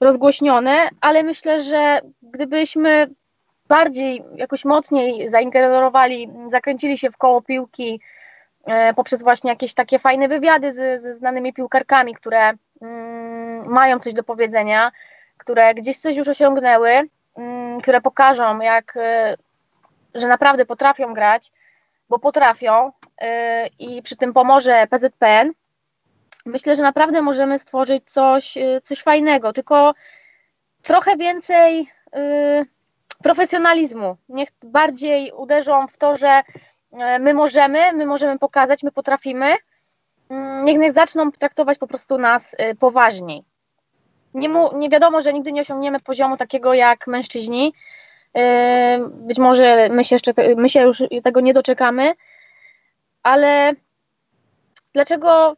rozgłośnione, 0.00 0.88
ale 1.00 1.22
myślę, 1.22 1.62
że 1.62 2.00
gdybyśmy 2.22 3.06
bardziej, 3.68 4.22
jakoś 4.36 4.64
mocniej 4.64 5.30
zaingerowali, 5.30 6.30
zakręcili 6.46 6.98
się 6.98 7.10
w 7.10 7.16
koło 7.16 7.42
piłki 7.42 8.00
poprzez 8.96 9.22
właśnie 9.22 9.50
jakieś 9.50 9.74
takie 9.74 9.98
fajne 9.98 10.28
wywiady 10.28 10.72
z, 10.72 11.02
ze 11.02 11.14
znanymi 11.14 11.52
piłkarkami, 11.52 12.14
które 12.14 12.52
mm, 12.82 13.68
mają 13.68 13.98
coś 13.98 14.14
do 14.14 14.22
powiedzenia, 14.22 14.92
które 15.38 15.74
gdzieś 15.74 15.98
coś 15.98 16.16
już 16.16 16.28
osiągnęły, 16.28 16.90
mm, 17.36 17.80
które 17.80 18.00
pokażą, 18.00 18.60
jak, 18.60 18.96
e, 18.96 19.36
że 20.14 20.28
naprawdę 20.28 20.66
potrafią 20.66 21.14
grać, 21.14 21.52
bo 22.08 22.18
potrafią 22.18 22.92
e, 23.20 23.66
i 23.66 24.02
przy 24.02 24.16
tym 24.16 24.32
pomoże 24.32 24.86
PZPN, 24.90 25.52
myślę, 26.46 26.76
że 26.76 26.82
naprawdę 26.82 27.22
możemy 27.22 27.58
stworzyć 27.58 28.10
coś, 28.10 28.58
coś 28.82 29.02
fajnego, 29.02 29.52
tylko 29.52 29.94
trochę 30.82 31.16
więcej 31.16 31.88
profesjonalizmu. 33.22 34.16
Niech 34.28 34.48
bardziej 34.62 35.32
uderzą 35.32 35.88
w 35.88 35.96
to, 35.96 36.16
że 36.16 36.28
e, 36.28 36.42
my 37.20 37.34
możemy, 37.34 37.92
my 37.92 38.06
możemy 38.06 38.38
pokazać, 38.38 38.82
my 38.82 38.92
potrafimy. 38.92 39.54
Mm, 40.30 40.64
niech, 40.64 40.78
niech 40.78 40.92
zaczną 40.92 41.30
traktować 41.30 41.78
po 41.78 41.86
prostu 41.86 42.18
nas 42.18 42.54
e, 42.58 42.74
poważniej. 42.74 43.44
Nie, 44.34 44.48
mu, 44.48 44.78
nie 44.78 44.88
wiadomo, 44.88 45.20
że 45.20 45.32
nigdy 45.32 45.52
nie 45.52 45.60
osiągniemy 45.60 46.00
poziomu 46.00 46.36
takiego 46.36 46.74
jak 46.74 47.06
mężczyźni. 47.06 47.72
E, 48.36 48.98
być 49.08 49.38
może 49.38 49.88
my 49.90 50.04
się 50.04 50.14
jeszcze 50.14 50.32
my 50.56 50.68
się 50.68 50.80
już 50.82 51.02
tego 51.24 51.40
nie 51.40 51.54
doczekamy, 51.54 52.14
ale 53.22 53.72
dlaczego 54.92 55.56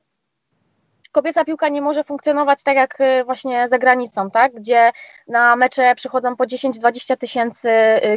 kobieca 1.12 1.44
piłka 1.44 1.68
nie 1.68 1.82
może 1.82 2.04
funkcjonować 2.04 2.62
tak 2.62 2.76
jak 2.76 2.98
właśnie 3.24 3.68
za 3.68 3.78
granicą, 3.78 4.30
tak? 4.30 4.54
gdzie 4.54 4.92
na 5.28 5.56
mecze 5.56 5.94
przychodzą 5.94 6.36
po 6.36 6.44
10-20 6.44 7.16
tysięcy 7.16 7.70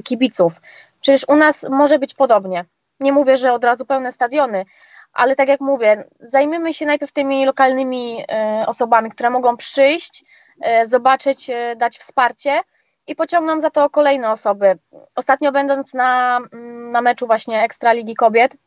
kibiców. 0.04 0.62
Przecież 1.02 1.26
u 1.28 1.36
nas 1.36 1.66
może 1.70 2.00
być 2.00 2.14
podobnie. 2.14 2.66
Nie 3.02 3.12
mówię, 3.12 3.38
że 3.38 3.54
od 3.54 3.64
razu 3.64 3.86
pełne 3.86 4.12
stadiony, 4.12 4.66
ale 5.14 5.36
tak 5.36 5.48
jak 5.48 5.60
mówię, 5.60 6.04
zajmijmy 6.20 6.74
się 6.74 6.86
najpierw 6.86 7.12
tymi 7.12 7.46
lokalnymi 7.46 8.22
y, 8.22 8.68
osobami, 8.68 9.12
które 9.12 9.30
mogą 9.30 9.58
przyjść, 9.58 10.26
zobaczyć, 10.86 11.52
dać 11.78 11.98
wsparcie 11.98 12.62
i 13.08 13.16
pociągną 13.16 13.60
za 13.60 13.70
to 13.70 13.90
kolejne 13.90 14.32
osoby. 14.32 14.78
Ostatnio 15.16 15.52
będąc 15.52 15.94
na, 15.94 16.40
mm, 16.54 16.92
na 16.92 17.02
meczu 17.02 17.28
właśnie 17.28 17.64
Ekstraligi 17.64 18.16
Kobiet, 18.16 18.58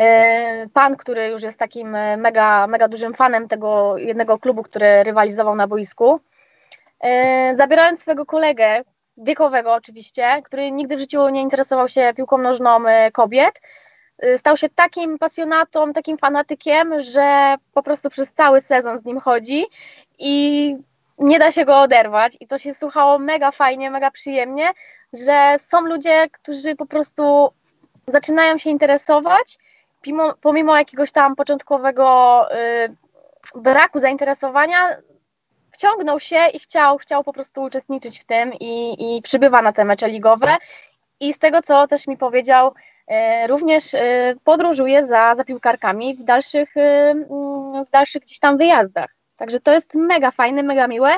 E, 0.00 0.68
pan, 0.72 0.96
który 0.96 1.28
już 1.28 1.42
jest 1.42 1.58
takim 1.58 1.94
e, 1.94 2.16
mega, 2.16 2.66
mega 2.66 2.88
dużym 2.88 3.14
fanem 3.14 3.48
tego 3.48 3.98
jednego 3.98 4.38
klubu, 4.38 4.62
który 4.62 5.02
rywalizował 5.02 5.56
na 5.56 5.66
boisku, 5.66 6.20
e, 7.00 7.56
zabierając 7.56 8.00
swojego 8.00 8.26
kolegę, 8.26 8.82
wiekowego 9.16 9.72
oczywiście, 9.72 10.42
który 10.44 10.72
nigdy 10.72 10.96
w 10.96 11.00
życiu 11.00 11.28
nie 11.28 11.42
interesował 11.42 11.88
się 11.88 12.12
piłką 12.16 12.38
nożną 12.38 12.78
kobiet, 13.12 13.60
stał 14.36 14.56
się 14.56 14.68
takim 14.68 15.18
pasjonatą, 15.18 15.92
takim 15.92 16.18
fanatykiem, 16.18 17.00
że 17.00 17.56
po 17.74 17.82
prostu 17.82 18.10
przez 18.10 18.32
cały 18.32 18.60
sezon 18.60 18.98
z 18.98 19.04
nim 19.04 19.20
chodzi 19.20 19.66
i 20.18 20.76
nie 21.18 21.38
da 21.38 21.52
się 21.52 21.64
go 21.64 21.80
oderwać. 21.80 22.36
I 22.40 22.46
to 22.46 22.58
się 22.58 22.74
słuchało 22.74 23.18
mega 23.18 23.50
fajnie, 23.50 23.90
mega 23.90 24.10
przyjemnie, 24.10 24.70
że 25.12 25.56
są 25.58 25.80
ludzie, 25.80 26.28
którzy 26.32 26.76
po 26.76 26.86
prostu 26.86 27.52
zaczynają 28.06 28.58
się 28.58 28.70
interesować 28.70 29.58
pomimo, 30.40 30.76
jakiegoś 30.76 31.12
tam 31.12 31.36
początkowego 31.36 32.46
y, 32.54 33.60
braku 33.60 33.98
zainteresowania, 33.98 34.96
wciągnął 35.80 36.20
się 36.20 36.38
i 36.54 36.58
chciał, 36.58 36.98
chciał 36.98 37.24
po 37.24 37.32
prostu 37.32 37.62
uczestniczyć 37.62 38.20
w 38.20 38.24
tym 38.24 38.52
i, 38.60 38.96
i 39.16 39.22
przybywa 39.22 39.62
na 39.62 39.72
te 39.72 39.84
mecze 39.84 40.08
ligowe. 40.08 40.56
I 41.20 41.32
z 41.32 41.38
tego, 41.38 41.62
co 41.62 41.86
też 41.86 42.06
mi 42.06 42.16
powiedział, 42.16 42.72
y, 43.10 43.46
również 43.46 43.94
y, 43.94 43.98
podróżuje 44.44 45.06
za, 45.06 45.34
za 45.34 45.44
piłkarkami 45.44 46.16
w 46.16 46.22
dalszych, 46.24 46.76
y, 46.76 46.80
mm, 46.80 47.84
w 47.84 47.90
dalszych 47.90 48.22
gdzieś 48.22 48.38
tam 48.38 48.56
wyjazdach. 48.56 49.10
Także 49.36 49.60
to 49.60 49.72
jest 49.72 49.94
mega 49.94 50.30
fajne, 50.30 50.62
mega 50.62 50.86
miłe 50.88 51.10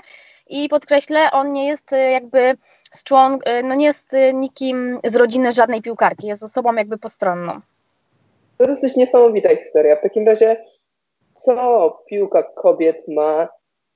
i 0.48 0.68
podkreślę, 0.68 1.30
on 1.30 1.52
nie 1.52 1.66
jest 1.66 1.90
jakby 2.12 2.56
z 2.90 3.04
człon, 3.04 3.34
y, 3.34 3.62
no 3.62 3.74
nie 3.74 3.86
jest 3.86 4.12
nikim 4.34 5.00
z 5.04 5.16
rodziny 5.16 5.52
żadnej 5.52 5.82
piłkarki, 5.82 6.26
jest 6.26 6.42
osobą 6.42 6.74
jakby 6.74 6.98
postronną. 6.98 7.60
To 8.58 8.66
dosyć 8.66 8.96
niesamowita 8.96 9.56
historia. 9.56 9.96
W 9.96 10.02
takim 10.02 10.26
razie, 10.26 10.64
co 11.34 12.02
piłka 12.06 12.42
kobiet 12.42 13.08
ma, 13.08 13.48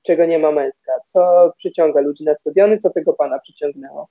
czego 0.03 0.25
nie 0.25 0.39
ma 0.39 0.51
męska? 0.51 0.91
Co 1.05 1.51
przyciąga 1.57 2.01
ludzi 2.01 2.23
na 2.23 2.35
stadiony? 2.35 2.77
Co 2.77 2.89
tego 2.89 3.13
pana 3.13 3.39
przyciągnęło? 3.39 4.07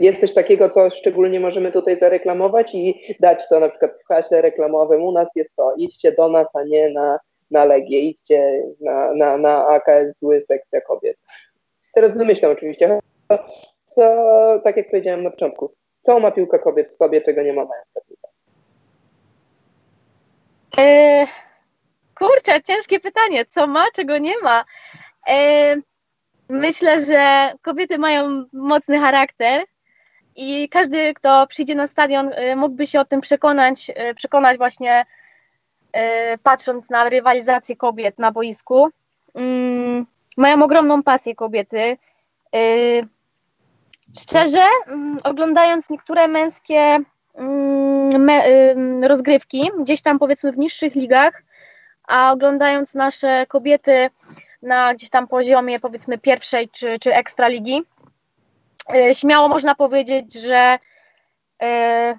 Jest 0.00 0.20
coś 0.20 0.34
takiego, 0.34 0.70
co 0.70 0.90
szczególnie 0.90 1.40
możemy 1.40 1.72
tutaj 1.72 1.98
zareklamować 1.98 2.74
i 2.74 3.16
dać 3.20 3.48
to 3.48 3.60
na 3.60 3.68
przykład 3.68 3.92
w 4.04 4.08
haśle 4.08 4.42
reklamowym. 4.42 5.02
U 5.02 5.12
nas 5.12 5.28
jest 5.34 5.56
to, 5.56 5.74
idźcie 5.76 6.12
do 6.12 6.28
nas, 6.28 6.46
a 6.54 6.62
nie 6.62 6.90
na, 6.90 7.18
na 7.50 7.64
Legię, 7.64 8.00
idźcie 8.00 8.64
na, 8.80 9.14
na, 9.14 9.38
na 9.38 9.66
AKS 9.66 10.18
zły 10.18 10.40
sekcja 10.40 10.80
kobiet. 10.80 11.16
Teraz 11.94 12.16
wymyślam 12.16 12.52
oczywiście, 12.52 12.98
co, 13.86 14.02
tak 14.64 14.76
jak 14.76 14.90
powiedziałem 14.90 15.22
na 15.22 15.30
początku, 15.30 15.72
co 16.02 16.20
ma 16.20 16.30
piłka 16.30 16.58
kobiet 16.58 16.92
w 16.92 16.96
sobie, 16.96 17.20
czego 17.20 17.42
nie 17.42 17.52
ma 17.52 17.62
męska 17.62 18.00
piłka? 18.08 18.28
Kurczę, 22.20 22.62
ciężkie 22.62 23.00
pytanie. 23.00 23.46
Co 23.46 23.66
ma, 23.66 23.84
czego 23.94 24.18
nie 24.18 24.38
ma? 24.42 24.64
E, 25.28 25.76
myślę, 26.48 27.04
że 27.04 27.52
kobiety 27.62 27.98
mają 27.98 28.44
mocny 28.52 28.98
charakter 28.98 29.64
i 30.36 30.68
każdy, 30.68 31.14
kto 31.14 31.46
przyjdzie 31.46 31.74
na 31.74 31.86
stadion, 31.86 32.30
e, 32.32 32.56
mógłby 32.56 32.86
się 32.86 33.00
o 33.00 33.04
tym 33.04 33.20
przekonać, 33.20 33.90
e, 33.94 34.14
przekonać 34.14 34.58
właśnie 34.58 35.06
patrząc 36.42 36.90
na 36.90 37.08
rywalizację 37.08 37.76
kobiet 37.76 38.18
na 38.18 38.32
boisku. 38.32 38.88
Mm, 39.34 40.06
mają 40.36 40.62
ogromną 40.62 41.02
pasję 41.02 41.34
kobiety. 41.34 41.96
Szczerze, 44.20 44.64
mm, 44.86 45.18
oglądając 45.24 45.90
niektóre 45.90 46.28
męskie 46.28 47.04
Mm, 47.34 48.24
me, 48.24 48.42
rozgrywki, 49.08 49.70
gdzieś 49.80 50.02
tam 50.02 50.18
powiedzmy 50.18 50.52
w 50.52 50.58
niższych 50.58 50.94
ligach, 50.94 51.42
a 52.10 52.32
oglądając 52.32 52.94
nasze 52.94 53.46
kobiety 53.46 54.10
na 54.62 54.94
gdzieś 54.94 55.10
tam 55.10 55.28
poziomie 55.28 55.80
powiedzmy 55.80 56.18
pierwszej 56.18 56.68
czy, 56.68 56.98
czy 56.98 57.14
ekstraligi, 57.14 57.82
y, 58.96 59.14
śmiało 59.14 59.48
można 59.48 59.74
powiedzieć, 59.74 60.34
że 60.34 60.78
y, 61.62 61.66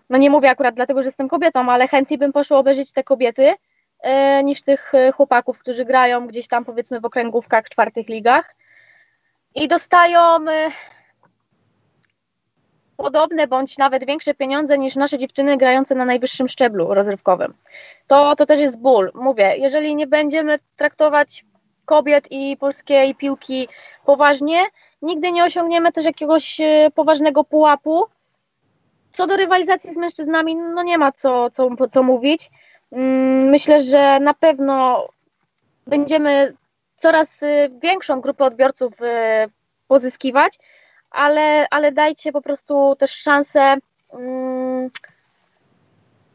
no 0.09 0.17
nie 0.17 0.29
mówię 0.29 0.49
akurat 0.49 0.75
dlatego, 0.75 1.01
że 1.01 1.07
jestem 1.07 1.27
kobietą, 1.27 1.71
ale 1.71 1.87
chętniej 1.87 2.17
bym 2.17 2.33
poszła 2.33 2.57
obejrzeć 2.57 2.93
te 2.93 3.03
kobiety 3.03 3.49
y, 3.49 4.43
niż 4.43 4.61
tych 4.61 4.91
chłopaków, 5.15 5.59
którzy 5.59 5.85
grają 5.85 6.27
gdzieś 6.27 6.47
tam 6.47 6.65
powiedzmy 6.65 6.99
w 6.99 7.05
okręgówkach, 7.05 7.69
czwartych 7.69 8.07
ligach. 8.07 8.55
I 9.55 9.67
dostają 9.67 10.45
podobne 12.97 13.47
bądź 13.47 13.77
nawet 13.77 14.05
większe 14.05 14.33
pieniądze 14.33 14.77
niż 14.77 14.95
nasze 14.95 15.17
dziewczyny 15.17 15.57
grające 15.57 15.95
na 15.95 16.05
najwyższym 16.05 16.47
szczeblu 16.47 16.93
rozrywkowym. 16.93 17.53
To, 18.07 18.35
to 18.35 18.45
też 18.45 18.59
jest 18.59 18.79
ból. 18.79 19.11
Mówię, 19.15 19.55
jeżeli 19.57 19.95
nie 19.95 20.07
będziemy 20.07 20.59
traktować 20.75 21.45
kobiet 21.85 22.27
i 22.31 22.57
polskiej 22.57 23.15
piłki 23.15 23.67
poważnie, 24.05 24.63
nigdy 25.01 25.31
nie 25.31 25.43
osiągniemy 25.43 25.91
też 25.91 26.05
jakiegoś 26.05 26.59
e, 26.61 26.91
poważnego 26.95 27.43
pułapu. 27.43 28.05
Co 29.09 29.27
do 29.27 29.37
rywalizacji 29.37 29.93
z 29.93 29.97
mężczyznami, 29.97 30.55
no 30.55 30.83
nie 30.83 30.97
ma 30.97 31.11
co, 31.11 31.49
co, 31.49 31.69
co 31.91 32.03
mówić. 32.03 32.51
Mm, 32.91 33.49
myślę, 33.49 33.81
że 33.81 34.19
na 34.19 34.33
pewno 34.33 35.07
będziemy 35.87 36.53
coraz 36.95 37.43
e, 37.43 37.69
większą 37.83 38.21
grupę 38.21 38.45
odbiorców 38.45 38.93
e, 39.01 39.47
pozyskiwać, 39.87 40.59
ale, 41.11 41.67
ale 41.69 41.91
dajcie 41.91 42.31
po 42.31 42.41
prostu 42.41 42.95
też 42.99 43.11
szansę, 43.11 43.75
mm, 44.13 44.89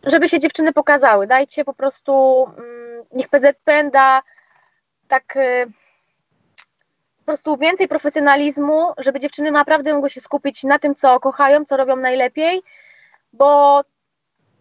żeby 0.02 0.28
się 0.28 0.38
dziewczyny 0.38 0.72
pokazały. 0.72 1.26
Dajcie 1.26 1.64
po 1.64 1.74
prostu, 1.74 2.44
mm, 2.58 3.04
niech 3.12 3.28
PZPN 3.28 3.90
da 3.90 4.22
tak 5.08 5.36
y, 5.36 5.66
po 7.18 7.24
prostu 7.24 7.56
więcej 7.56 7.88
profesjonalizmu, 7.88 8.92
żeby 8.98 9.20
dziewczyny 9.20 9.50
naprawdę 9.50 9.94
mogły 9.94 10.10
się 10.10 10.20
skupić 10.20 10.64
na 10.64 10.78
tym, 10.78 10.94
co 10.94 11.20
kochają, 11.20 11.64
co 11.64 11.76
robią 11.76 11.96
najlepiej, 11.96 12.62
bo 13.32 13.82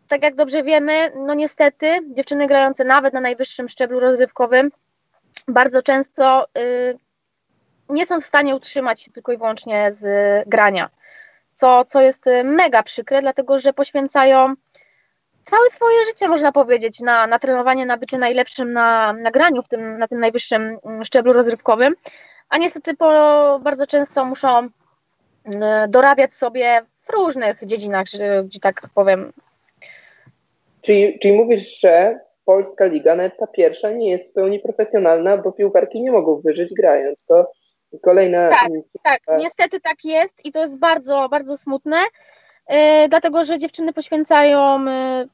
tak 0.07 0.23
jak 0.23 0.35
dobrze 0.35 0.63
wiemy, 0.63 1.11
no 1.15 1.33
niestety 1.33 1.99
dziewczyny 2.13 2.47
grające 2.47 2.83
nawet 2.83 3.13
na 3.13 3.19
najwyższym 3.19 3.69
szczeblu 3.69 3.99
rozrywkowym 3.99 4.71
bardzo 5.47 5.81
często 5.81 6.47
y, 6.57 6.97
nie 7.89 8.05
są 8.05 8.21
w 8.21 8.25
stanie 8.25 8.55
utrzymać 8.55 9.01
się 9.01 9.11
tylko 9.11 9.31
i 9.31 9.37
wyłącznie 9.37 9.93
z 9.93 10.03
grania, 10.49 10.89
co, 11.55 11.85
co 11.85 12.01
jest 12.01 12.25
mega 12.43 12.83
przykre, 12.83 13.21
dlatego 13.21 13.59
że 13.59 13.73
poświęcają 13.73 14.53
całe 15.45 15.69
swoje 15.69 16.03
życie, 16.03 16.27
można 16.27 16.51
powiedzieć, 16.51 16.99
na, 16.99 17.27
na 17.27 17.39
trenowanie, 17.39 17.85
na 17.85 17.97
bycie 17.97 18.17
najlepszym 18.17 18.73
na 18.73 19.13
nagraniu 19.13 19.63
w 19.63 19.67
tym, 19.67 19.97
na 19.97 20.07
tym 20.07 20.19
najwyższym 20.19 20.77
mm, 20.85 21.05
szczeblu 21.05 21.33
rozrywkowym, 21.33 21.95
a 22.49 22.57
niestety 22.57 22.93
po, 22.93 23.59
bardzo 23.63 23.87
często 23.87 24.25
muszą 24.25 24.49
mm, 25.45 25.91
dorabiać 25.91 26.33
sobie 26.33 26.81
w 27.03 27.09
różnych 27.09 27.65
dziedzinach, 27.65 28.05
gdzie 28.45 28.59
tak 28.59 28.81
powiem. 28.95 29.33
Czyli, 30.81 31.19
czyli 31.19 31.33
mówisz, 31.33 31.79
że 31.79 32.19
polska 32.45 32.85
liga, 32.85 33.15
nawet 33.15 33.37
ta 33.37 33.47
pierwsza, 33.47 33.91
nie 33.91 34.11
jest 34.11 34.29
w 34.29 34.33
pełni 34.33 34.59
profesjonalna, 34.59 35.37
bo 35.37 35.51
piłkarki 35.51 36.01
nie 36.01 36.11
mogą 36.11 36.35
wyżyć 36.35 36.73
grając. 36.73 37.25
To 37.25 37.51
kolejna. 38.01 38.49
Tak, 38.49 38.69
tak, 39.03 39.19
niestety 39.39 39.79
tak 39.81 40.05
jest 40.05 40.45
i 40.45 40.51
to 40.51 40.59
jest 40.59 40.79
bardzo, 40.79 41.29
bardzo 41.29 41.57
smutne, 41.57 41.97
yy, 42.69 42.77
dlatego 43.09 43.43
że 43.43 43.59
dziewczyny 43.59 43.93
poświęcają 43.93 44.85
yy, 44.85 45.29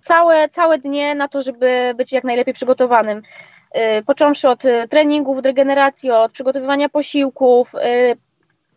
całe, 0.00 0.48
całe 0.48 0.78
dnie 0.78 1.14
na 1.14 1.28
to, 1.28 1.42
żeby 1.42 1.94
być 1.96 2.12
jak 2.12 2.24
najlepiej 2.24 2.54
przygotowanym. 2.54 3.22
Począwszy 4.06 4.48
od 4.48 4.62
treningów, 4.90 5.38
od 5.38 5.46
regeneracji, 5.46 6.10
od 6.10 6.32
przygotowywania 6.32 6.88
posiłków. 6.88 7.72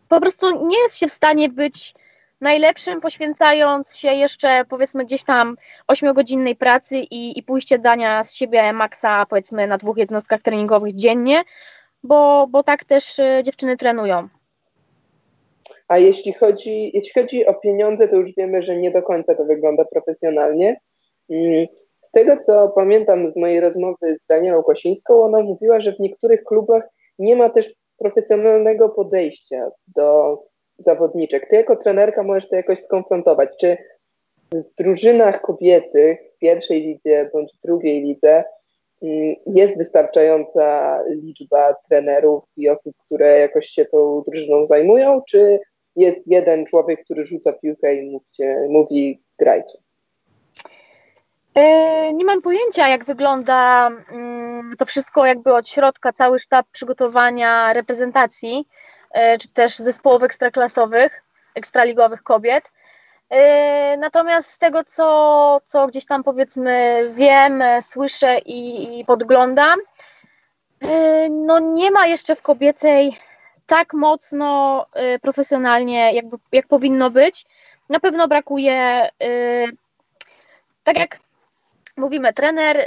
Po 0.08 0.20
prostu 0.20 0.66
nie 0.66 0.78
jest 0.78 0.98
się 0.98 1.06
w 1.06 1.12
stanie 1.12 1.48
być 1.48 1.94
najlepszym, 2.40 3.00
poświęcając 3.00 3.96
się 3.96 4.12
jeszcze 4.12 4.64
powiedzmy 4.68 5.04
gdzieś 5.04 5.24
tam 5.24 5.56
8-godzinnej 5.88 6.54
pracy 6.54 6.96
i, 6.98 7.38
i 7.38 7.42
pójście 7.42 7.78
dania 7.78 8.24
z 8.24 8.34
siebie 8.34 8.72
maksa 8.72 9.26
powiedzmy 9.26 9.66
na 9.66 9.78
dwóch 9.78 9.96
jednostkach 9.96 10.42
treningowych 10.42 10.94
dziennie, 10.94 11.42
bo, 12.02 12.46
bo 12.50 12.62
tak 12.62 12.84
też 12.84 13.18
y, 13.18 13.42
dziewczyny 13.44 13.76
trenują. 13.76 14.28
A 15.88 15.98
jeśli 15.98 16.32
chodzi, 16.32 16.90
jeśli 16.94 17.22
chodzi 17.22 17.46
o 17.46 17.54
pieniądze, 17.54 18.08
to 18.08 18.16
już 18.16 18.34
wiemy, 18.36 18.62
że 18.62 18.76
nie 18.76 18.90
do 18.90 19.02
końca 19.02 19.34
to 19.34 19.44
wygląda 19.44 19.84
profesjonalnie. 19.84 20.80
Mm, 21.30 21.66
z 22.08 22.10
tego, 22.10 22.36
co 22.36 22.68
pamiętam 22.68 23.32
z 23.32 23.36
mojej 23.36 23.60
rozmowy 23.60 24.18
z 24.24 24.26
Danielą 24.26 24.62
Kosińską, 24.62 25.22
ona 25.22 25.40
mówiła, 25.40 25.80
że 25.80 25.92
w 25.92 26.00
niektórych 26.00 26.44
klubach 26.44 26.82
nie 27.18 27.36
ma 27.36 27.50
też 27.50 27.74
profesjonalnego 27.98 28.88
podejścia 28.88 29.70
do 29.96 30.38
zawodniczek. 30.78 31.48
Ty 31.50 31.56
jako 31.56 31.76
trenerka 31.76 32.22
możesz 32.22 32.48
to 32.48 32.56
jakoś 32.56 32.80
skonfrontować. 32.80 33.48
Czy 33.60 33.76
w 34.52 34.74
drużynach 34.78 35.40
kobiecych 35.40 36.18
w 36.36 36.38
pierwszej 36.38 36.82
lidze 36.82 37.30
bądź 37.32 37.52
drugiej 37.64 38.02
lidze 38.02 38.44
jest 39.46 39.78
wystarczająca 39.78 40.98
liczba 41.08 41.74
trenerów 41.88 42.44
i 42.56 42.68
osób, 42.68 42.94
które 43.06 43.38
jakoś 43.38 43.66
się 43.66 43.84
tą 43.84 44.22
drużyną 44.26 44.66
zajmują, 44.66 45.22
czy 45.28 45.58
jest 45.96 46.20
jeden 46.26 46.66
człowiek, 46.66 47.04
który 47.04 47.26
rzuca 47.26 47.52
piłkę 47.52 47.94
i 47.94 48.20
mówi 48.68 49.20
grajcie? 49.38 49.78
E, 51.54 52.12
nie 52.12 52.24
mam 52.24 52.42
pojęcia, 52.42 52.88
jak 52.88 53.04
wygląda 53.04 53.90
mm, 54.12 54.74
to 54.78 54.84
wszystko 54.84 55.26
jakby 55.26 55.54
od 55.54 55.68
środka, 55.68 56.12
cały 56.12 56.38
sztab 56.38 56.66
przygotowania 56.72 57.72
reprezentacji. 57.72 58.66
E, 59.10 59.38
czy 59.38 59.52
też 59.52 59.78
zespołów 59.78 60.22
ekstraklasowych, 60.22 61.22
ekstraligowych 61.54 62.22
kobiet. 62.22 62.64
E, 63.30 63.96
natomiast 63.96 64.50
z 64.50 64.58
tego, 64.58 64.84
co, 64.84 65.60
co 65.64 65.86
gdzieś 65.86 66.06
tam 66.06 66.22
powiedzmy 66.24 67.02
wiem, 67.14 67.62
słyszę 67.80 68.38
i, 68.38 69.00
i 69.00 69.04
podglądam, 69.04 69.78
e, 70.80 71.28
no 71.28 71.58
nie 71.58 71.90
ma 71.90 72.06
jeszcze 72.06 72.36
w 72.36 72.42
kobiecej 72.42 73.18
tak 73.66 73.94
mocno 73.94 74.86
profesjonalnie, 75.22 76.12
jakby, 76.12 76.36
jak 76.52 76.66
powinno 76.66 77.10
być. 77.10 77.46
Na 77.88 78.00
pewno 78.00 78.28
brakuje, 78.28 79.08
tak 80.84 80.98
jak 80.98 81.18
mówimy, 81.96 82.32
trener 82.32 82.84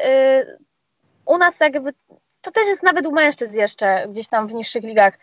u 1.25 1.37
nas 1.37 1.59
jakby, 1.59 1.93
to 2.41 2.51
też 2.51 2.67
jest 2.67 2.83
nawet 2.83 3.07
u 3.07 3.11
mężczyzn 3.11 3.59
jeszcze 3.59 4.07
gdzieś 4.09 4.27
tam 4.27 4.47
w 4.47 4.53
niższych 4.53 4.83
ligach, 4.83 5.17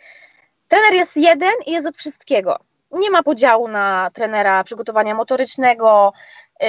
Trener 0.69 0.95
jest 0.95 1.17
jeden 1.17 1.53
i 1.67 1.73
jest 1.73 1.87
od 1.87 1.97
wszystkiego. 1.97 2.59
Nie 2.91 3.11
ma 3.11 3.23
podziału 3.23 3.69
na 3.69 4.11
trenera 4.15 4.65
przygotowania 4.65 5.15
motorycznego, 5.15 6.13
y, 6.63 6.67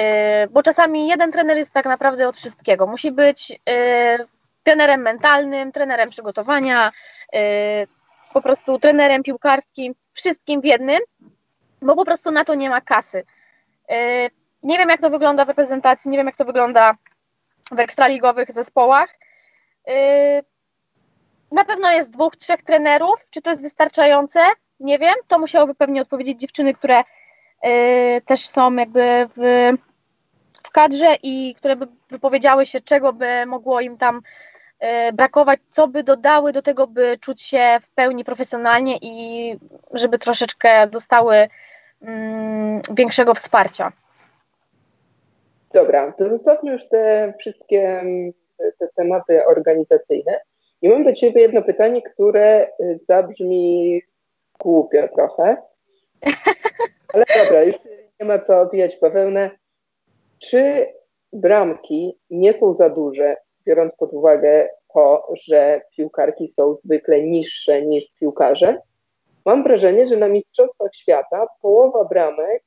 bo 0.50 0.62
czasami 0.62 1.08
jeden 1.08 1.32
trener 1.32 1.56
jest 1.56 1.72
tak 1.72 1.84
naprawdę 1.84 2.28
od 2.28 2.36
wszystkiego. 2.36 2.86
Musi 2.86 3.12
być 3.12 3.50
y, 3.50 4.26
trenerem 4.62 5.00
mentalnym, 5.00 5.72
trenerem 5.72 6.10
przygotowania, 6.10 6.92
y, 7.34 7.38
po 8.32 8.42
prostu 8.42 8.78
trenerem 8.78 9.22
piłkarskim, 9.22 9.94
wszystkim 10.12 10.60
w 10.60 10.64
jednym, 10.64 11.00
bo 11.82 11.96
po 11.96 12.04
prostu 12.04 12.30
na 12.30 12.44
to 12.44 12.54
nie 12.54 12.70
ma 12.70 12.80
kasy. 12.80 13.24
Nie 14.62 14.78
wiem, 14.78 14.88
jak 14.88 15.00
to 15.00 15.10
wygląda 15.10 15.44
w 15.44 15.48
reprezentacji, 15.48 16.10
nie 16.10 16.18
wiem, 16.18 16.26
jak 16.26 16.36
to 16.36 16.44
wygląda 16.44 16.94
w 17.72 17.78
ekstraligowych 17.78 18.52
zespołach. 18.52 19.18
Na 21.52 21.64
pewno 21.64 21.90
jest 21.90 22.12
dwóch, 22.12 22.36
trzech 22.36 22.62
trenerów. 22.62 23.26
Czy 23.30 23.42
to 23.42 23.50
jest 23.50 23.62
wystarczające? 23.62 24.40
Nie 24.80 24.98
wiem. 24.98 25.14
To 25.28 25.38
musiałyby 25.38 25.74
pewnie 25.74 26.02
odpowiedzieć 26.02 26.40
dziewczyny, 26.40 26.74
które 26.74 27.00
y, 27.00 28.22
też 28.26 28.48
są 28.48 28.74
jakby 28.74 29.28
w, 29.36 29.70
w 30.64 30.70
kadrze 30.70 31.16
i 31.22 31.54
które 31.54 31.76
by 31.76 31.86
wypowiedziały 32.10 32.66
się, 32.66 32.80
czego 32.80 33.12
by 33.12 33.46
mogło 33.46 33.80
im 33.80 33.98
tam 33.98 34.22
y, 34.82 35.12
brakować, 35.12 35.60
co 35.70 35.88
by 35.88 36.02
dodały 36.02 36.52
do 36.52 36.62
tego, 36.62 36.86
by 36.86 37.18
czuć 37.20 37.42
się 37.42 37.78
w 37.82 37.94
pełni 37.94 38.24
profesjonalnie 38.24 38.98
i 39.02 39.56
żeby 39.92 40.18
troszeczkę 40.18 40.86
dostały 40.86 41.48
mm, 42.02 42.80
większego 42.94 43.34
wsparcia. 43.34 43.92
Dobra, 45.72 46.12
to 46.12 46.30
zostawmy 46.30 46.72
już 46.72 46.88
te 46.88 47.34
wszystkie 47.38 48.04
te 48.78 48.88
tematy 48.96 49.46
organizacyjne. 49.46 50.40
I 50.82 50.88
mam 50.88 51.04
do 51.04 51.12
Ciebie 51.12 51.42
jedno 51.42 51.62
pytanie, 51.62 52.02
które 52.02 52.66
y, 52.80 52.98
zabrzmi 52.98 54.02
głupio 54.62 55.08
trochę. 55.08 55.56
Ale 57.14 57.24
dobra, 57.42 57.62
już 57.62 57.76
nie 58.20 58.26
ma 58.26 58.38
co 58.38 58.60
obijać 58.60 58.98
bawełnę. 59.00 59.50
Czy 60.38 60.86
bramki 61.32 62.18
nie 62.30 62.52
są 62.52 62.74
za 62.74 62.90
duże, 62.90 63.36
biorąc 63.66 63.96
pod 63.96 64.12
uwagę 64.12 64.68
to, 64.94 65.32
że 65.46 65.80
piłkarki 65.96 66.48
są 66.48 66.74
zwykle 66.74 67.22
niższe 67.22 67.82
niż 67.82 68.04
piłkarze? 68.20 68.78
Mam 69.46 69.62
wrażenie, 69.62 70.08
że 70.08 70.16
na 70.16 70.28
Mistrzostwach 70.28 70.94
Świata 70.94 71.46
połowa 71.62 72.04
bramek, 72.04 72.62